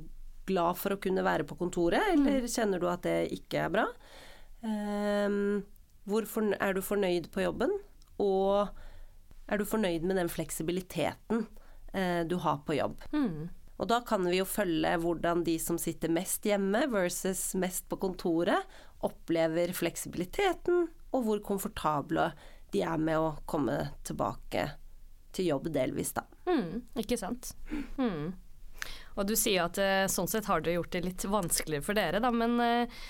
glad 0.49 0.79
for 0.81 0.95
å 0.95 1.01
kunne 1.01 1.21
være 1.25 1.45
på 1.45 1.57
kontoret, 1.59 2.07
eller 2.09 2.47
kjenner 2.49 2.81
du 2.81 2.87
at 2.89 3.03
det 3.05 3.29
ikke 3.35 3.67
er 3.67 3.73
bra? 3.75 3.85
Um, 4.65 5.61
hvor 6.09 6.25
er 6.57 6.73
du 6.73 6.81
fornøyd 6.81 7.29
på 7.29 7.43
jobben? 7.43 7.75
Og 8.17 8.71
er 9.45 9.61
du 9.61 9.67
fornøyd 9.69 10.07
med 10.09 10.17
den 10.17 10.31
fleksibiliteten 10.31 11.45
uh, 11.93 12.23
du 12.25 12.39
har 12.41 12.63
på 12.65 12.79
jobb? 12.79 12.97
Mm. 13.13 13.51
Og 13.79 13.91
da 13.93 14.01
kan 14.01 14.25
vi 14.25 14.39
jo 14.41 14.49
følge 14.49 14.97
hvordan 14.99 15.45
de 15.45 15.55
som 15.61 15.77
sitter 15.79 16.11
mest 16.11 16.49
hjemme 16.49 16.87
versus 16.91 17.53
mest 17.53 17.85
på 17.91 18.01
kontoret, 18.01 18.65
opplever 19.05 19.71
fleksibiliteten, 19.77 20.89
og 21.13 21.25
hvor 21.25 21.45
komfortable 21.45 22.31
de 22.73 22.83
er 22.85 22.99
med 23.01 23.21
å 23.21 23.35
komme 23.49 23.77
tilbake 24.05 24.65
til 25.35 25.51
jobb 25.51 25.71
delvis, 25.73 26.13
da. 26.17 26.25
Mm. 26.49 26.85
Ikke 27.01 27.17
sant. 27.19 27.53
Mm. 27.97 28.31
Og 29.19 29.27
du 29.27 29.35
sier 29.35 29.65
at 29.65 29.77
eh, 29.81 30.05
sånn 30.11 30.29
sett 30.31 30.47
har 30.47 30.63
dere 30.63 30.77
gjort 30.77 30.93
det 30.95 31.01
litt 31.03 31.25
vanskeligere 31.27 31.85
for 31.85 31.97
dere, 31.97 32.21
da. 32.23 32.31
Men 32.31 32.55
eh, 32.63 33.01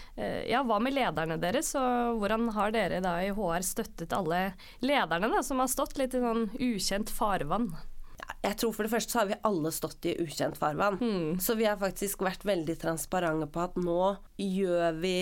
ja, 0.50 0.64
hva 0.66 0.80
med 0.82 0.96
lederne 0.96 1.38
deres, 1.42 1.76
og 1.78 2.20
hvordan 2.22 2.50
har 2.56 2.74
dere 2.76 3.04
da 3.06 3.20
i 3.22 3.32
HR 3.36 3.66
støttet 3.66 4.16
alle 4.16 4.50
lederne 4.82 5.30
da, 5.36 5.44
som 5.46 5.62
har 5.62 5.70
stått 5.72 6.00
litt 6.02 6.18
i 6.18 6.24
sånn 6.24 6.50
ukjent 6.58 7.14
farvann? 7.14 7.72
Jeg 8.44 8.56
tror 8.62 8.72
for 8.76 8.86
det 8.86 8.94
første 8.94 9.12
så 9.12 9.22
har 9.22 9.30
vi 9.32 9.42
alle 9.48 9.72
stått 9.74 10.06
i 10.08 10.16
ukjent 10.24 10.58
farvann. 10.60 11.00
Mm. 11.02 11.40
Så 11.44 11.58
vi 11.60 11.68
har 11.68 11.80
faktisk 11.82 12.24
vært 12.24 12.46
veldig 12.48 12.78
transparente 12.82 13.50
på 13.52 13.64
at 13.66 13.78
nå 13.80 14.16
gjør 14.40 14.96
vi 15.02 15.18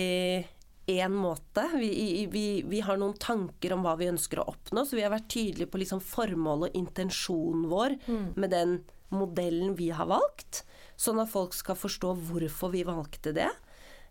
én 0.88 1.14
måte. 1.14 1.64
Vi, 1.76 2.26
vi, 2.32 2.46
vi 2.66 2.80
har 2.84 2.98
noen 3.00 3.16
tanker 3.20 3.74
om 3.76 3.84
hva 3.84 3.94
vi 4.00 4.08
ønsker 4.10 4.40
å 4.40 4.48
oppnå, 4.52 4.84
så 4.84 4.96
vi 4.98 5.04
har 5.04 5.12
vært 5.12 5.30
tydelige 5.32 5.70
på 5.72 5.80
liksom 5.82 6.02
formålet 6.04 6.70
og 6.70 6.80
intensjonen 6.80 7.68
vår 7.70 7.96
med 8.38 8.52
den 8.54 8.78
modellen 9.14 9.74
vi 9.78 9.90
har 9.94 10.08
valgt. 10.10 10.64
Sånn 10.98 11.20
at 11.22 11.30
folk 11.30 11.54
skal 11.56 11.78
forstå 11.78 12.12
hvorfor 12.28 12.72
vi 12.74 12.84
valgte 12.88 13.32
det. 13.36 13.50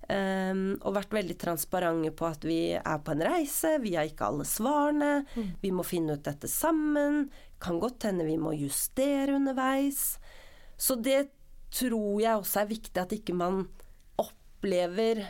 Um, 0.07 0.77
og 0.87 0.93
vært 0.95 1.15
veldig 1.17 1.35
transparente 1.41 2.13
på 2.15 2.27
at 2.29 2.45
vi 2.47 2.59
er 2.77 2.99
på 3.03 3.11
en 3.11 3.23
reise, 3.27 3.73
vi 3.83 3.97
har 3.97 4.07
ikke 4.07 4.29
alle 4.29 4.45
svarene. 4.47 5.25
Vi 5.59 5.73
må 5.75 5.83
finne 5.83 6.15
ut 6.15 6.23
dette 6.23 6.47
sammen. 6.47 7.25
Kan 7.59 7.81
godt 7.83 8.07
hende 8.07 8.27
vi 8.27 8.37
må 8.39 8.53
justere 8.55 9.35
underveis. 9.35 10.15
Så 10.77 10.95
det 10.95 11.25
tror 11.73 12.21
jeg 12.21 12.39
også 12.39 12.61
er 12.61 12.71
viktig 12.71 13.01
at 13.01 13.17
ikke 13.17 13.35
man 13.35 13.65
opplever 14.21 15.25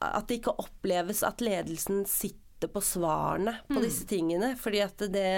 At 0.00 0.28
det 0.28 0.40
ikke 0.40 0.56
oppleves 0.62 1.22
at 1.26 1.44
ledelsen 1.44 2.04
sitter 2.08 2.70
på 2.72 2.80
svarene 2.84 3.58
på 3.68 3.82
disse 3.84 4.06
tingene. 4.08 4.54
Fordi 4.60 4.82
at 4.84 5.04
det, 5.12 5.32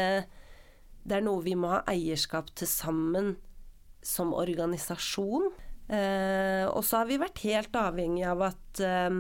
det 1.02 1.18
er 1.18 1.24
noe 1.26 1.44
vi 1.44 1.56
må 1.58 1.72
ha 1.74 1.82
eierskap 1.90 2.52
til 2.56 2.70
sammen 2.70 3.34
som 4.06 4.34
organisasjon. 4.36 5.50
Eh, 5.86 6.64
og 6.66 6.82
så 6.86 7.02
har 7.02 7.10
vi 7.10 7.18
vært 7.22 7.42
helt 7.46 7.76
avhengig 7.78 8.24
av 8.26 8.46
at 8.48 8.80
eh, 8.82 9.18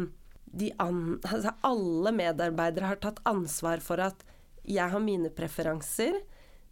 de 0.56 0.70
an, 0.82 1.18
altså 1.22 1.52
alle 1.66 2.12
medarbeidere 2.16 2.90
har 2.90 3.02
tatt 3.02 3.20
ansvar 3.28 3.82
for 3.84 4.02
at 4.02 4.24
jeg 4.66 4.90
har 4.90 5.02
mine 5.02 5.30
preferanser, 5.34 6.16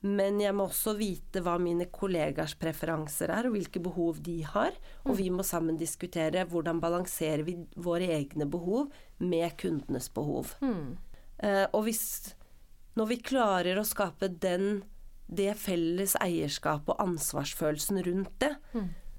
men 0.05 0.37
jeg 0.43 0.53
må 0.53 0.67
også 0.69 0.93
vite 0.99 1.41
hva 1.41 1.55
mine 1.61 1.87
kollegers 1.93 2.53
preferanser 2.61 3.31
er, 3.33 3.49
og 3.49 3.55
hvilke 3.57 3.81
behov 3.81 4.19
de 4.25 4.43
har. 4.45 4.77
Og 5.09 5.17
vi 5.17 5.31
må 5.33 5.47
sammen 5.47 5.79
diskutere 5.81 6.45
hvordan 6.51 6.83
balanserer 6.83 7.45
vi 7.47 7.57
våre 7.81 8.11
egne 8.13 8.45
behov 8.51 8.91
med 9.25 9.57
kundenes 9.61 10.11
behov. 10.13 10.53
Mm. 10.61 10.97
Eh, 11.41 11.67
og 11.73 11.87
hvis 11.89 12.35
Når 12.95 13.09
vi 13.11 13.17
klarer 13.27 13.75
å 13.81 13.83
skape 13.83 14.29
den, 14.29 14.85
det 15.27 15.57
felles 15.59 16.13
eierskapet 16.23 16.93
og 16.95 17.01
ansvarsfølelsen 17.03 17.99
rundt 18.07 18.37
det, 18.39 18.53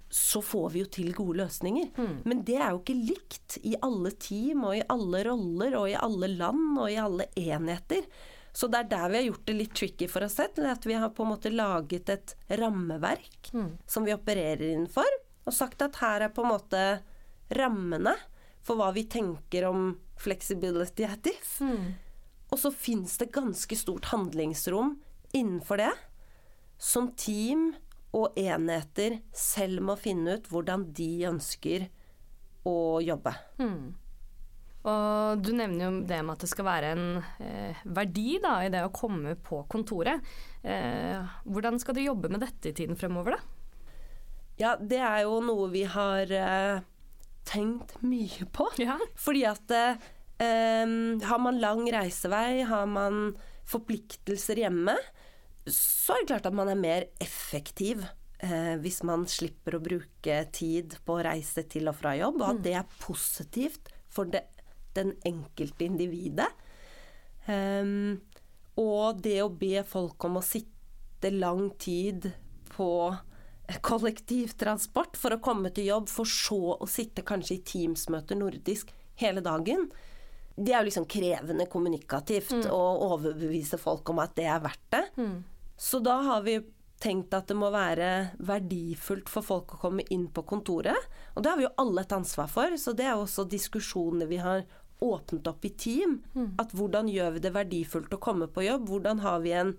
så 0.08 0.40
får 0.40 0.70
vi 0.72 0.80
jo 0.80 0.88
til 0.96 1.10
gode 1.18 1.42
løsninger. 1.42 1.90
Men 2.24 2.46
det 2.48 2.56
er 2.56 2.72
jo 2.72 2.80
ikke 2.80 2.96
likt 2.96 3.58
i 3.68 3.74
alle 3.84 4.14
team 4.16 4.64
og 4.64 4.78
i 4.78 4.86
alle 4.88 5.26
roller 5.28 5.76
og 5.76 5.90
i 5.92 5.98
alle 6.00 6.30
land 6.38 6.78
og 6.78 6.88
i 6.88 6.96
alle 7.02 7.28
enheter. 7.36 8.08
Så 8.56 8.70
det 8.72 8.86
er 8.86 8.92
der 8.94 9.10
vi 9.12 9.20
har 9.20 9.26
gjort 9.28 9.48
det 9.50 9.56
litt 9.58 9.74
tricky 9.76 10.08
for 10.08 10.24
oss 10.24 10.38
selv. 10.40 10.62
At 10.72 10.86
vi 10.88 10.96
har 10.96 11.12
på 11.12 11.26
en 11.26 11.34
måte 11.34 11.52
laget 11.52 12.10
et 12.14 12.36
rammeverk 12.62 13.52
som 13.92 14.08
vi 14.08 14.16
opererer 14.16 14.70
innenfor. 14.70 15.18
Og 15.46 15.54
sagt 15.54 15.84
at 15.84 16.00
her 16.00 16.26
er 16.26 16.34
på 16.34 16.46
en 16.46 16.54
måte 16.56 16.86
rammene. 17.54 18.16
for 18.66 18.80
hva 18.80 18.88
vi 18.96 19.04
tenker 19.06 19.68
om 19.70 19.92
flexibility 20.18 21.06
at 21.06 21.28
if. 21.30 21.60
Mm. 21.62 21.94
Og 22.50 22.58
så 22.58 22.72
fins 22.74 23.18
det 23.22 23.34
ganske 23.36 23.78
stort 23.78 24.10
handlingsrom 24.10 24.96
innenfor 25.38 25.78
det, 25.78 25.92
som 26.78 27.12
team 27.14 27.76
og 28.16 28.34
enheter 28.40 29.20
selv 29.36 29.84
må 29.86 29.98
finne 30.00 30.40
ut 30.40 30.50
hvordan 30.50 30.88
de 30.96 31.28
ønsker 31.30 31.90
å 32.66 33.02
jobbe. 33.04 33.36
Mm. 33.60 33.94
Og 34.86 35.42
du 35.42 35.50
nevner 35.58 35.88
jo 35.88 35.92
det 36.06 36.20
med 36.22 36.36
at 36.36 36.44
det 36.46 36.50
skal 36.52 36.68
være 36.68 36.90
en 36.94 37.06
eh, 37.42 37.86
verdi 37.98 38.38
da, 38.44 38.60
i 38.62 38.72
det 38.74 38.84
å 38.86 38.94
komme 38.94 39.34
på 39.42 39.64
kontoret. 39.72 40.22
Eh, 40.62 41.38
hvordan 41.50 41.80
skal 41.82 41.98
du 41.98 42.04
jobbe 42.04 42.30
med 42.30 42.44
dette 42.46 42.70
i 42.70 42.76
tiden 42.78 43.00
fremover, 43.00 43.38
da? 43.38 43.56
Ja, 44.62 44.76
det 44.80 45.02
er 45.02 45.24
jo 45.26 45.40
noe 45.44 45.68
vi 45.74 45.84
har 45.90 46.30
eh, 46.32 46.84
tenkt 47.50 47.98
mye 48.06 48.48
på. 48.54 48.70
Ja. 48.86 49.00
Fordi 49.18 49.42
at 49.50 49.74
eh, 49.74 50.86
har 51.26 51.42
man 51.42 51.62
lang 51.64 51.86
reisevei, 51.90 52.62
har 52.70 52.86
man 52.86 53.34
forpliktelser 53.66 54.62
hjemme, 54.62 54.94
så 55.66 56.14
er 56.14 56.22
det 56.22 56.30
klart 56.30 56.52
at 56.52 56.58
man 56.58 56.70
er 56.70 56.78
mer 56.78 57.08
effektiv 57.24 58.04
eh, 58.46 58.76
hvis 58.82 59.02
man 59.08 59.26
slipper 59.30 59.78
å 59.80 59.84
bruke 59.84 60.42
tid 60.54 61.00
på 61.06 61.18
å 61.18 61.24
reise 61.26 61.66
til 61.72 61.90
og 61.90 61.98
fra 61.98 62.14
jobb, 62.20 62.42
og 62.44 62.50
at 62.52 62.62
det 62.68 62.76
er 62.78 63.00
positivt 63.02 63.90
for 64.14 64.30
det, 64.30 64.46
den 64.96 65.14
enkelte 65.28 65.86
individet. 65.88 66.50
Um, 67.48 68.22
og 68.82 69.22
det 69.24 69.38
å 69.44 69.52
be 69.54 69.84
folk 69.88 70.24
om 70.28 70.40
å 70.40 70.44
sitte 70.46 71.32
lang 71.32 71.70
tid 71.80 72.32
på 72.74 72.90
kollektivtransport 73.86 75.18
for 75.18 75.36
å 75.36 75.42
komme 75.42 75.72
til 75.74 75.90
jobb, 75.90 76.10
for 76.12 76.30
så 76.30 76.76
å 76.76 76.88
sitte 76.90 77.24
kanskje 77.26 77.58
i 77.58 77.64
Teams-møter 77.66 78.38
nordisk 78.38 78.92
hele 79.22 79.42
dagen. 79.46 79.88
Det 80.56 80.72
er 80.72 80.84
jo 80.84 80.90
liksom 80.90 81.08
krevende 81.12 81.66
kommunikativt 81.68 82.52
Mm. 82.52 82.72
å 82.72 82.84
overbevise 83.12 83.78
folk 83.78 84.10
om 84.10 84.20
at 84.20 84.36
det 84.36 84.46
er 84.46 84.60
verdt 84.60 84.92
det. 84.92 85.04
Mm. 85.18 85.44
Så 85.78 86.00
da 86.00 86.22
har 86.22 86.42
vi 86.42 86.60
tenkt 87.00 87.34
at 87.34 87.48
det 87.48 87.56
må 87.56 87.72
være 87.72 88.32
verdifullt 88.40 89.28
for 89.30 89.42
folk 89.42 89.74
å 89.76 89.80
komme 89.80 90.04
inn 90.10 90.28
på 90.28 90.46
kontoret. 90.48 90.96
Og 91.36 91.44
det 91.44 91.50
har 91.50 91.58
vi 91.58 91.64
jo 91.64 91.74
alle 91.78 92.02
et 92.02 92.12
ansvar 92.12 92.48
for, 92.48 92.78
så 92.78 92.94
det 92.96 93.06
er 93.06 93.16
jo 93.16 93.26
også 93.26 93.50
diskusjoner 93.50 94.28
vi 94.28 94.38
har 94.38 94.64
åpnet 95.04 95.48
opp 95.48 95.66
i 95.66 95.70
team. 95.70 96.20
At 96.62 96.72
hvordan 96.76 97.10
gjør 97.12 97.36
vi 97.36 97.44
det 97.44 97.54
verdifullt 97.56 98.14
å 98.16 98.22
komme 98.22 98.48
på 98.48 98.64
jobb? 98.66 98.88
Hvordan 98.90 99.20
har 99.26 99.40
vi 99.44 99.52
en 99.58 99.76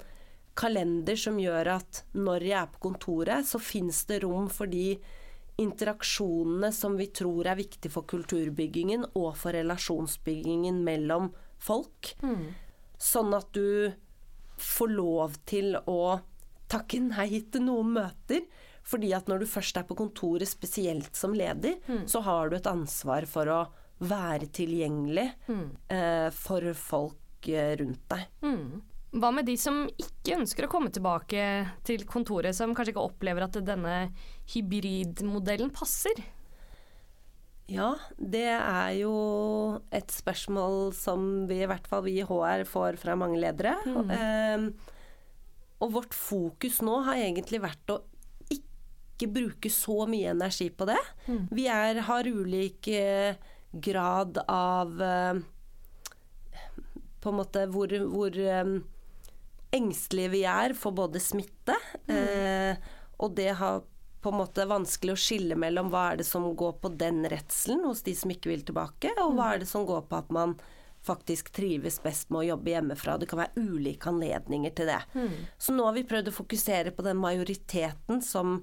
kalender 0.56 1.16
som 1.20 1.38
gjør 1.40 1.68
at 1.76 2.02
når 2.16 2.48
jeg 2.48 2.58
er 2.58 2.72
på 2.72 2.82
kontoret, 2.88 3.46
så 3.46 3.60
fins 3.60 4.04
det 4.08 4.22
rom 4.24 4.48
for 4.52 4.70
de 4.70 4.96
interaksjonene 5.60 6.70
som 6.72 6.96
vi 6.96 7.08
tror 7.16 7.48
er 7.48 7.58
viktig 7.60 7.90
for 7.92 8.08
kulturbyggingen 8.08 9.06
og 9.16 9.36
for 9.40 9.56
relasjonsbyggingen 9.56 10.82
mellom 10.84 11.30
folk. 11.60 12.12
Mm. 12.22 12.52
Sånn 13.00 13.36
at 13.36 13.52
du 13.56 13.92
får 14.60 14.92
lov 14.92 15.36
til 15.48 15.76
å 15.76 16.18
takke 16.72 17.00
nei 17.04 17.42
til 17.52 17.66
noen 17.68 17.92
møter. 17.98 18.44
Fordi 18.86 19.10
at 19.16 19.26
når 19.26 19.42
du 19.42 19.48
først 19.50 19.80
er 19.80 19.86
på 19.88 19.96
kontoret, 19.98 20.46
spesielt 20.46 21.16
som 21.18 21.34
leder, 21.34 21.80
så 22.06 22.20
har 22.22 22.48
du 22.48 22.56
et 22.56 22.68
ansvar 22.70 23.26
for 23.26 23.50
å 23.50 23.64
være 24.02 24.50
tilgjengelig 24.52 25.30
eh, 25.48 26.28
for 26.34 26.68
folk 26.76 27.48
eh, 27.48 27.72
rundt 27.80 28.04
deg. 28.12 28.28
Mm. 28.44 28.82
Hva 29.16 29.30
med 29.32 29.46
de 29.48 29.54
som 29.56 29.84
ikke 29.88 30.36
ønsker 30.36 30.66
å 30.66 30.70
komme 30.70 30.92
tilbake 30.92 31.42
til 31.86 32.04
kontoret, 32.08 32.56
som 32.56 32.74
kanskje 32.76 32.92
ikke 32.92 33.06
opplever 33.06 33.46
at 33.46 33.56
denne 33.64 34.10
hybridmodellen 34.52 35.72
passer? 35.74 36.20
Ja, 37.66 37.94
det 38.14 38.46
er 38.52 38.92
jo 39.00 39.14
et 39.94 40.12
spørsmål 40.14 40.92
som 40.94 41.46
vi 41.48 41.62
i 41.64 41.70
hvert 41.70 41.88
fall 41.90 42.04
vi 42.06 42.18
i 42.20 42.26
HR 42.26 42.66
får 42.68 43.00
fra 43.00 43.16
mange 43.18 43.40
ledere. 43.42 43.74
Eh, 44.12 44.68
og 45.82 45.96
vårt 45.96 46.14
fokus 46.16 46.78
nå 46.84 47.00
har 47.08 47.24
egentlig 47.24 47.60
vært 47.64 47.90
å 47.92 47.98
ikke 48.52 49.28
bruke 49.32 49.72
så 49.72 50.04
mye 50.08 50.30
energi 50.34 50.68
på 50.70 50.86
det. 50.88 51.00
Vi 51.56 51.66
er, 51.72 52.04
har 52.06 52.28
ulike 52.28 53.02
grad 53.72 54.38
av 54.48 55.02
eh, 55.02 55.34
På 57.20 57.32
en 57.32 57.40
måte 57.40 57.66
hvor, 57.72 57.90
hvor 58.12 58.38
eh, 58.38 58.76
engstelige 59.76 60.32
vi 60.32 60.44
er 60.48 60.74
for 60.78 60.94
både 60.96 61.20
smitte, 61.20 61.74
mm. 62.06 62.78
og 63.18 63.32
det 63.36 63.50
har 63.58 63.82
på 64.22 64.30
en 64.30 64.38
måte 64.38 64.64
vanskelig 64.70 65.12
å 65.12 65.18
skille 65.20 65.56
mellom 65.58 65.90
hva 65.92 66.04
er 66.12 66.20
det 66.22 66.26
som 66.28 66.46
går 66.56 66.78
på 66.80 66.92
den 66.96 67.26
redselen 67.28 67.82
hos 67.84 68.00
de 68.06 68.14
som 68.16 68.30
ikke 68.32 68.52
vil 68.52 68.64
tilbake, 68.64 69.10
og 69.20 69.34
hva 69.36 69.50
er 69.52 69.60
det 69.62 69.68
som 69.68 69.84
går 69.86 70.06
på 70.08 70.16
at 70.22 70.32
man 70.32 70.54
faktisk 71.06 71.52
trives 71.54 72.00
best 72.02 72.30
med 72.30 72.40
å 72.40 72.48
jobbe 72.48 72.72
hjemmefra. 72.72 73.18
Det 73.18 73.28
kan 73.30 73.42
være 73.44 73.62
ulike 73.68 74.10
anledninger 74.10 74.74
til 74.74 74.90
det. 74.90 74.98
Så 75.58 75.74
nå 75.76 75.86
har 75.86 75.94
vi 75.94 76.06
prøvd 76.08 76.32
å 76.32 76.34
fokusere 76.34 76.94
på 76.96 77.04
den 77.06 77.20
majoriteten 77.22 78.22
som 78.24 78.60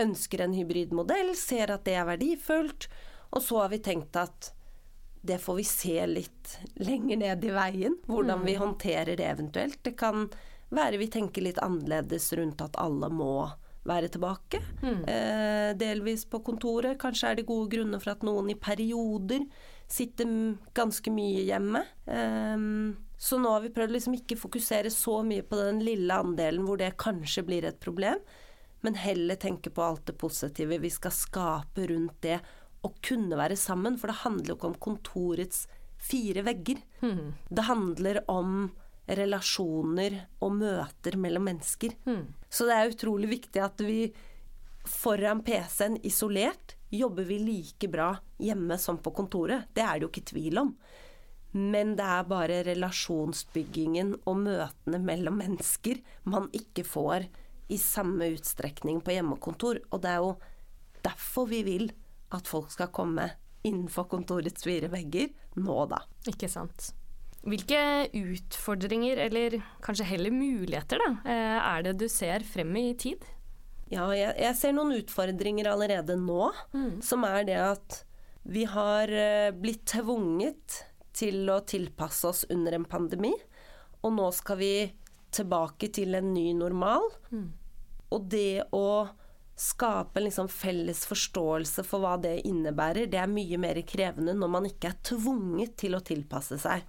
ønsker 0.00 0.42
en 0.42 0.56
hybridmodell, 0.56 1.34
ser 1.38 1.70
at 1.70 1.84
det 1.86 1.94
er 1.98 2.08
verdifullt, 2.08 2.88
og 3.30 3.42
så 3.42 3.64
har 3.64 3.72
vi 3.72 3.80
tenkt 3.84 4.16
at 4.20 4.52
det 5.24 5.38
får 5.40 5.56
vi 5.56 5.64
se 5.64 6.06
litt 6.06 6.56
lenger 6.84 7.16
ned 7.16 7.44
i 7.44 7.52
veien, 7.54 7.94
hvordan 8.06 8.42
vi 8.44 8.58
håndterer 8.60 9.16
det 9.16 9.24
eventuelt. 9.24 9.78
Det 9.82 9.94
kan 9.96 10.26
være 10.74 11.00
vi 11.00 11.08
tenker 11.08 11.46
litt 11.46 11.60
annerledes 11.64 12.32
rundt 12.36 12.60
at 12.60 12.76
alle 12.80 13.08
må 13.08 13.46
være 13.88 14.10
tilbake. 14.12 14.60
Eh, 15.08 15.70
delvis 15.80 16.26
på 16.28 16.40
kontoret. 16.44 16.98
Kanskje 17.00 17.30
er 17.30 17.38
det 17.40 17.48
gode 17.48 17.70
grunner 17.72 18.02
for 18.02 18.14
at 18.14 18.24
noen 18.26 18.50
i 18.52 18.58
perioder 18.58 19.44
sitter 19.88 20.28
ganske 20.76 21.12
mye 21.12 21.44
hjemme. 21.48 21.84
Eh, 22.04 22.68
så 23.24 23.38
nå 23.40 23.52
har 23.54 23.64
vi 23.64 23.72
prøvd 23.72 23.94
liksom 23.96 24.16
ikke 24.18 24.40
fokusere 24.40 24.92
så 24.92 25.22
mye 25.24 25.44
på 25.46 25.56
den 25.56 25.80
lille 25.84 26.20
andelen 26.20 26.66
hvor 26.68 26.80
det 26.80 26.96
kanskje 27.00 27.46
blir 27.46 27.64
et 27.64 27.80
problem, 27.80 28.20
men 28.84 28.98
heller 29.00 29.40
tenke 29.40 29.72
på 29.72 29.80
alt 29.80 30.04
det 30.10 30.18
positive 30.20 30.76
vi 30.82 30.90
skal 30.92 31.14
skape 31.16 31.86
rundt 31.88 32.18
det 32.26 32.42
å 32.84 32.92
kunne 33.04 33.38
være 33.40 33.56
sammen. 33.58 33.98
For 34.00 34.12
det 34.12 34.22
handler 34.22 34.52
jo 34.52 34.58
ikke 34.58 34.70
om 34.72 34.80
kontorets 34.88 35.64
fire 36.04 36.44
vegger. 36.46 36.82
Det 37.48 37.66
handler 37.68 38.22
om 38.30 38.70
relasjoner 39.04 40.16
og 40.44 40.54
møter 40.60 41.18
mellom 41.20 41.44
mennesker. 41.50 41.96
Så 42.48 42.68
det 42.68 42.76
er 42.76 42.92
utrolig 42.94 43.28
viktig 43.34 43.60
at 43.64 43.80
vi 43.84 43.98
foran 44.84 45.42
PC-en 45.44 45.98
isolert 46.04 46.76
jobber 46.94 47.24
vi 47.24 47.38
like 47.40 47.88
bra 47.88 48.10
hjemme 48.38 48.78
som 48.78 48.98
på 49.02 49.12
kontoret. 49.16 49.68
Det 49.74 49.82
er 49.82 49.98
det 49.98 50.06
jo 50.06 50.12
ikke 50.12 50.30
tvil 50.32 50.60
om. 50.60 50.74
Men 51.54 51.94
det 51.96 52.04
er 52.04 52.26
bare 52.26 52.62
relasjonsbyggingen 52.66 54.14
og 54.26 54.40
møtene 54.42 54.98
mellom 54.98 55.38
mennesker 55.38 56.00
man 56.26 56.48
ikke 56.52 56.84
får 56.86 57.28
i 57.70 57.78
samme 57.78 58.32
utstrekning 58.34 59.00
på 59.04 59.14
hjemmekontor. 59.14 59.80
Og 59.90 60.02
det 60.02 60.10
er 60.10 60.24
jo 60.24 60.32
derfor 61.04 61.46
vi 61.50 61.62
vil 61.66 61.92
at 62.36 62.50
folk 62.50 62.72
skal 62.74 62.92
komme 62.94 63.30
innenfor 63.64 64.08
kontorets 64.10 64.66
fire 64.66 64.90
vegger 64.92 65.30
nå, 65.56 65.76
da. 65.90 66.02
Ikke 66.28 66.50
sant. 66.52 66.90
Hvilke 67.44 68.08
utfordringer, 68.16 69.20
eller 69.26 69.58
kanskje 69.84 70.06
heller 70.08 70.32
muligheter, 70.32 71.00
da, 71.00 71.10
eh, 71.28 71.58
er 71.60 71.84
det 71.84 71.98
du 72.00 72.06
ser 72.08 72.44
frem 72.48 72.72
i 72.80 72.86
tid? 72.96 73.24
Ja, 73.92 74.08
jeg, 74.16 74.32
jeg 74.40 74.56
ser 74.56 74.72
noen 74.76 74.94
utfordringer 74.96 75.68
allerede 75.68 76.16
nå, 76.16 76.48
som 77.04 77.24
er 77.28 77.44
det 77.48 77.58
at 77.60 77.98
vi 78.48 78.64
har 78.68 79.12
eh, 79.12 79.52
blitt 79.56 79.84
tvunget 79.92 80.80
til 81.16 81.48
å 81.52 81.60
tilpasse 81.68 82.28
oss 82.28 82.44
under 82.52 82.76
en 82.76 82.88
pandemi, 82.88 83.32
og 84.04 84.16
nå 84.16 84.30
skal 84.36 84.58
vi 84.60 84.74
tilbake 85.34 85.88
til 85.94 86.16
en 86.18 86.32
ny 86.34 86.50
normal. 86.56 87.04
Og 88.14 88.26
det 88.30 88.64
å 88.76 89.08
skape 89.56 90.18
en 90.18 90.24
liksom 90.26 90.48
felles 90.50 91.04
forståelse 91.06 91.84
for 91.86 92.02
hva 92.02 92.16
det 92.20 92.40
innebærer, 92.48 93.06
det 93.06 93.20
er 93.22 93.30
mye 93.30 93.58
mer 93.62 93.78
krevende 93.86 94.34
når 94.34 94.50
man 94.50 94.64
ikke 94.66 94.88
er 94.90 94.96
tvunget 95.06 95.76
til 95.78 95.94
å 95.94 96.00
tilpasse 96.02 96.58
seg. 96.58 96.82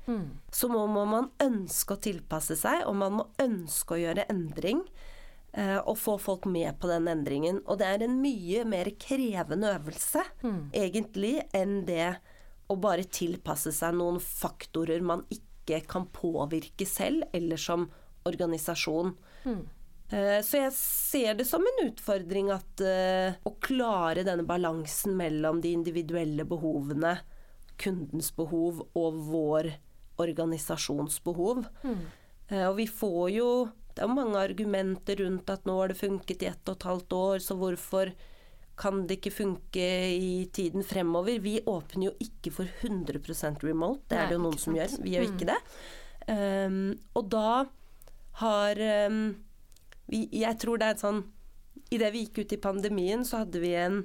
Så 0.51 0.67
må, 0.71 0.87
må 0.89 1.03
man 1.05 1.29
ønske 1.39 1.93
å 1.93 2.01
tilpasse 2.01 2.57
seg, 2.57 2.81
og 2.89 2.95
man 2.95 3.19
må 3.19 3.27
ønske 3.39 3.93
å 3.93 4.01
gjøre 4.01 4.25
endring. 4.33 4.81
eh, 5.53 5.77
Og 5.85 5.95
få 5.97 6.17
folk 6.19 6.45
med 6.45 6.79
på 6.81 6.87
den 6.89 7.05
endringen. 7.07 7.61
Og 7.67 7.77
det 7.79 7.85
er 7.87 8.03
en 8.03 8.17
mye 8.21 8.65
mer 8.65 8.89
krevende 8.99 9.69
øvelse, 9.77 10.23
egentlig, 10.73 11.43
enn 11.53 11.85
det 11.85 12.17
å 12.67 12.75
bare 12.81 13.03
tilpasse 13.05 13.71
seg 13.71 13.93
noen 13.93 14.17
faktorer 14.19 15.01
man 15.01 15.21
ikke 15.29 15.85
kan 15.87 16.07
påvirke 16.07 16.85
selv, 16.85 17.23
eller 17.33 17.57
som 17.57 17.89
organisasjon. 18.25 19.15
Eh, 19.45 19.55
Så 20.45 20.59
jeg 20.61 20.71
ser 20.77 21.33
det 21.39 21.47
som 21.49 21.63
en 21.65 21.79
utfordring 21.87 22.51
at 22.53 22.81
eh, 22.85 23.37
å 23.41 23.55
klare 23.63 24.21
denne 24.27 24.45
balansen 24.45 25.15
mellom 25.17 25.61
de 25.63 25.71
individuelle 25.73 26.45
behovene, 26.45 27.15
kundens 27.81 28.29
behov 28.37 28.83
og 28.95 29.17
vår 29.31 29.71
organisasjons 30.21 31.17
behov. 31.25 31.65
Eh, 32.49 32.67
Og 32.69 32.75
vi 32.77 32.85
får 32.87 33.31
jo 33.33 33.49
Det 33.95 34.03
er 34.03 34.11
mange 34.11 34.35
argumenter 34.35 35.15
rundt 35.23 35.49
at 35.49 35.63
nå 35.65 35.77
har 35.79 35.87
det 35.87 35.95
funket 35.97 36.41
i 36.43 36.47
ett 36.49 36.67
og 36.67 36.75
et 36.75 36.83
halvt 36.83 37.13
år, 37.15 37.37
så 37.39 37.55
hvorfor 37.55 38.09
kan 38.75 39.05
det 39.07 39.21
ikke 39.21 39.31
funke 39.31 39.85
i 40.19 40.49
tiden 40.51 40.83
fremover? 40.83 41.39
Vi 41.39 41.61
åpner 41.63 42.09
jo 42.09 42.11
ikke 42.19 42.51
for 42.51 42.67
100% 42.83 43.63
remote, 43.63 44.03
det 44.11 44.17
er 44.19 44.27
det 44.27 44.35
jo 44.35 44.41
noen 44.43 44.59
som 44.59 44.75
gjør. 44.75 44.97
Vi 44.99 45.13
gjør 45.15 45.29
ikke 45.29 45.47
det. 45.47 45.57
Um, 46.27 46.99
og 47.15 47.29
da 47.31 47.65
har 48.41 48.83
um, 49.07 49.21
vi, 50.11 50.25
Jeg 50.31 50.59
tror 50.61 50.79
det 50.79 50.89
er 50.89 50.97
et 50.97 51.05
sånn 51.05 51.23
Idet 51.93 52.13
vi 52.15 52.23
gikk 52.23 52.39
ut 52.41 52.53
i 52.55 52.61
pandemien, 52.61 53.21
så 53.27 53.43
hadde 53.43 53.59
vi 53.61 53.73
en 53.77 53.99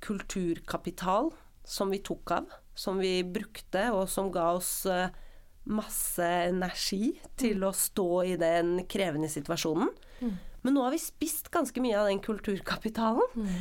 kulturkapital 0.00 1.32
som 1.66 1.90
vi 1.92 1.98
tok 2.00 2.30
av. 2.38 2.46
Som 2.78 3.02
vi 3.02 3.20
brukte, 3.26 3.82
og 3.92 4.06
som 4.08 4.30
ga 4.32 4.46
oss 4.56 4.86
eh, 4.88 5.10
masse 5.68 6.24
energi 6.46 7.12
til 7.36 7.66
å 7.66 7.72
stå 7.76 8.08
i 8.30 8.38
den 8.40 8.86
krevende 8.90 9.28
situasjonen. 9.30 9.90
Men 10.62 10.76
nå 10.78 10.86
har 10.86 10.94
vi 10.94 11.02
spist 11.02 11.50
ganske 11.52 11.82
mye 11.82 11.98
av 11.98 12.08
den 12.08 12.22
kulturkapitalen. 12.22 13.34
Mm. 13.34 13.52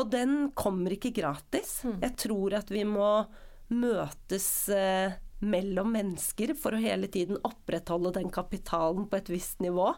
og 0.00 0.10
den 0.10 0.34
kommer 0.56 0.96
ikke 0.96 1.12
gratis. 1.20 1.82
Jeg 2.02 2.16
tror 2.24 2.56
at 2.56 2.72
vi 2.72 2.82
må 2.88 3.28
møtes 3.68 4.48
eh, 4.72 5.18
mellom 5.44 5.92
mennesker 5.94 6.54
for 6.58 6.74
å 6.74 6.82
hele 6.82 7.10
tiden 7.12 7.38
opprettholde 7.46 8.14
den 8.16 8.30
kapitalen 8.32 9.06
på 9.10 9.20
et 9.20 9.28
visst 9.32 9.60
nivå. 9.64 9.92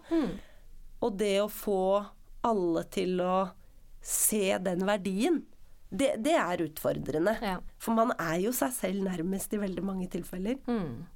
Og 1.00 1.16
det 1.20 1.36
å 1.40 1.48
få 1.52 1.82
alle 2.46 2.84
til 2.92 3.20
å 3.24 3.36
se 4.00 4.58
den 4.62 4.84
verdien, 4.88 5.42
det, 5.90 6.14
det 6.22 6.36
er 6.38 6.62
utfordrende. 6.64 7.34
Ja. 7.42 7.56
For 7.82 7.96
man 7.96 8.12
er 8.16 8.38
jo 8.44 8.52
seg 8.56 8.72
selv 8.76 9.08
nærmest 9.08 9.52
i 9.56 9.60
veldig 9.60 9.84
mange 9.84 10.06
tilfeller. 10.12 10.60
Mm. 10.70 11.08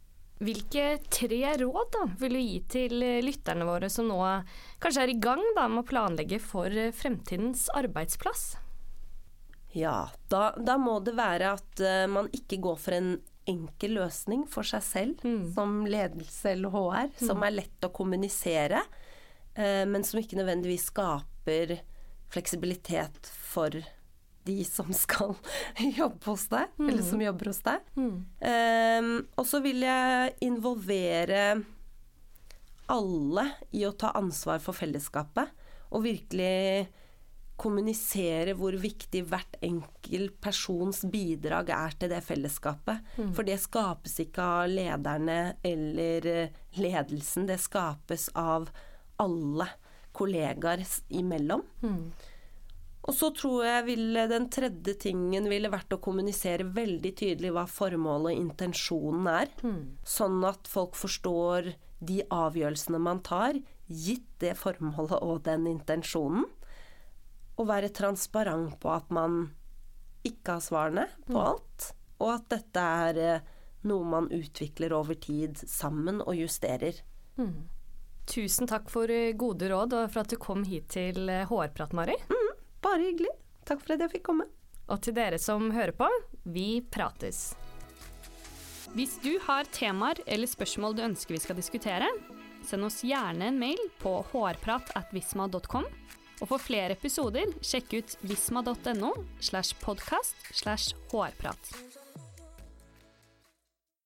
Hvilke 0.44 0.98
tre 1.14 1.38
råd 1.60 1.92
da, 1.94 2.02
vil 2.18 2.34
du 2.36 2.40
gi 2.42 2.58
til 2.68 3.04
eh, 3.06 3.22
lytterne 3.22 3.66
våre 3.68 3.88
som 3.92 4.08
nå 4.10 4.18
kanskje 4.82 5.04
er 5.04 5.12
i 5.12 5.20
gang 5.22 5.42
da, 5.54 5.68
med 5.70 5.84
å 5.84 5.88
planlegge 5.88 6.40
for 6.42 6.74
eh, 6.74 6.90
fremtidens 6.94 7.68
arbeidsplass? 7.72 8.56
Ja, 9.74 10.10
da, 10.30 10.48
da 10.58 10.76
må 10.78 10.98
det 11.02 11.16
være 11.18 11.54
at 11.56 11.80
uh, 11.82 12.04
man 12.06 12.28
ikke 12.34 12.60
går 12.62 12.76
for 12.78 12.94
en 12.94 13.16
enkel 13.50 13.96
løsning 13.98 14.44
for 14.48 14.66
seg 14.66 14.84
selv 14.86 15.24
som 15.56 15.80
ledelse 15.90 16.52
eller 16.54 16.70
HR, 16.70 17.08
som 17.18 17.42
er 17.42 17.56
lett 17.56 17.86
å 17.86 17.90
kommunisere, 17.94 18.84
men 19.54 20.02
som 20.02 20.18
ikke 20.18 20.38
nødvendigvis 20.38 20.88
skaper 20.90 21.76
fleksibilitet 22.34 23.28
for 23.30 23.76
de 24.44 24.64
som 24.64 24.92
skal 25.04 25.34
jobbe 25.98 26.26
hos 26.30 26.48
deg, 26.52 26.74
eller 26.78 27.04
som 27.06 27.22
jobber 27.22 27.52
hos 27.52 27.62
deg. 27.64 27.86
Eh, 28.44 29.12
og 29.38 29.48
så 29.48 29.62
vil 29.64 29.84
jeg 29.86 30.34
involvere 30.46 31.46
alle 32.92 33.46
i 33.72 33.86
å 33.88 33.94
ta 33.96 34.12
ansvar 34.18 34.60
for 34.60 34.76
fellesskapet, 34.76 35.48
og 35.94 36.04
virkelig 36.04 36.90
kommunisere 37.54 38.56
hvor 38.58 38.74
viktig 38.82 39.20
hvert 39.30 39.54
enkelt 39.62 40.40
persons 40.42 41.04
bidrag 41.06 41.68
er 41.70 41.94
til 42.00 42.10
det 42.10 42.18
fellesskapet. 42.26 43.14
For 43.36 43.46
det 43.46 43.60
skapes 43.62 44.18
ikke 44.24 44.48
av 44.56 44.72
lederne 44.72 45.38
eller 45.62 46.26
eh, 46.32 46.58
ledelsen, 46.82 47.46
det 47.48 47.60
skapes 47.62 48.26
av 48.34 48.66
alle 48.66 48.90
kollegaer 50.14 50.84
imellom. 51.08 51.64
imellom. 51.82 52.12
Og 53.04 53.12
så 53.12 53.28
tror 53.36 53.66
jeg 53.66 53.84
ville, 53.90 54.22
den 54.30 54.46
tredje 54.52 54.94
tingen 55.02 55.48
ville 55.52 55.68
vært 55.72 55.92
å 55.92 56.00
kommunisere 56.00 56.64
veldig 56.72 57.12
tydelig 57.20 57.50
hva 57.52 57.66
formålet 57.68 58.32
og 58.32 58.44
intensjonen 58.46 59.28
er. 59.28 59.50
Sånn 60.08 60.38
at 60.48 60.70
folk 60.70 60.96
forstår 60.96 61.74
de 62.04 62.22
avgjørelsene 62.32 63.00
man 63.00 63.20
tar, 63.24 63.58
gitt 63.88 64.28
det 64.40 64.54
formålet 64.56 65.18
og 65.20 65.42
den 65.44 65.68
intensjonen. 65.68 66.46
Og 67.60 67.68
være 67.68 67.92
transparent 67.94 68.78
på 68.80 68.90
at 68.94 69.12
man 69.14 69.52
ikke 70.24 70.56
har 70.56 70.64
svarene 70.64 71.04
på 71.28 71.36
alt. 71.52 71.90
Og 72.24 72.32
at 72.38 72.48
dette 72.54 72.80
er 73.04 73.20
eh, 73.20 73.46
noe 73.84 74.08
man 74.08 74.30
utvikler 74.32 74.94
over 74.96 75.18
tid 75.20 75.60
sammen 75.68 76.22
og 76.24 76.38
justerer. 76.40 77.02
Tusen 78.30 78.68
takk 78.70 78.88
for 78.92 79.10
eh, 79.12 79.32
gode 79.36 79.68
råd 79.70 79.94
og 79.98 80.12
for 80.12 80.24
at 80.24 80.32
du 80.32 80.38
kom 80.40 80.64
hit 80.68 80.88
til 80.96 81.28
eh, 81.28 81.44
HR-prat, 81.50 81.92
Mari. 81.96 82.16
Bare 82.84 83.02
hyggelig. 83.02 83.32
Takk 83.68 83.82
for 83.84 83.94
at 83.94 84.04
jeg 84.04 84.14
fikk 84.16 84.26
komme. 84.30 84.48
Og 84.92 85.00
til 85.04 85.16
dere 85.16 85.38
som 85.40 85.70
hører 85.72 85.94
på, 85.96 86.08
vi 86.44 86.82
prates. 86.92 87.54
Hvis 88.94 89.16
du 89.24 89.32
har 89.46 89.66
temaer 89.74 90.20
eller 90.26 90.46
spørsmål 90.46 90.96
du 90.96 91.02
ønsker 91.06 91.34
vi 91.34 91.42
skal 91.42 91.58
diskutere, 91.58 92.10
send 92.64 92.86
oss 92.86 93.00
gjerne 93.04 93.48
en 93.50 93.58
mail 93.58 93.80
på 94.02 94.18
hårpratatvisma.com. 94.32 95.88
Og 96.42 96.50
for 96.50 96.60
flere 96.60 96.96
episoder, 96.96 97.50
sjekk 97.64 97.98
ut 97.98 98.16
visma.no 98.26 99.12
slash 99.40 99.76
podkast 99.82 100.48
slash 100.52 100.96
hrprat. 101.12 102.03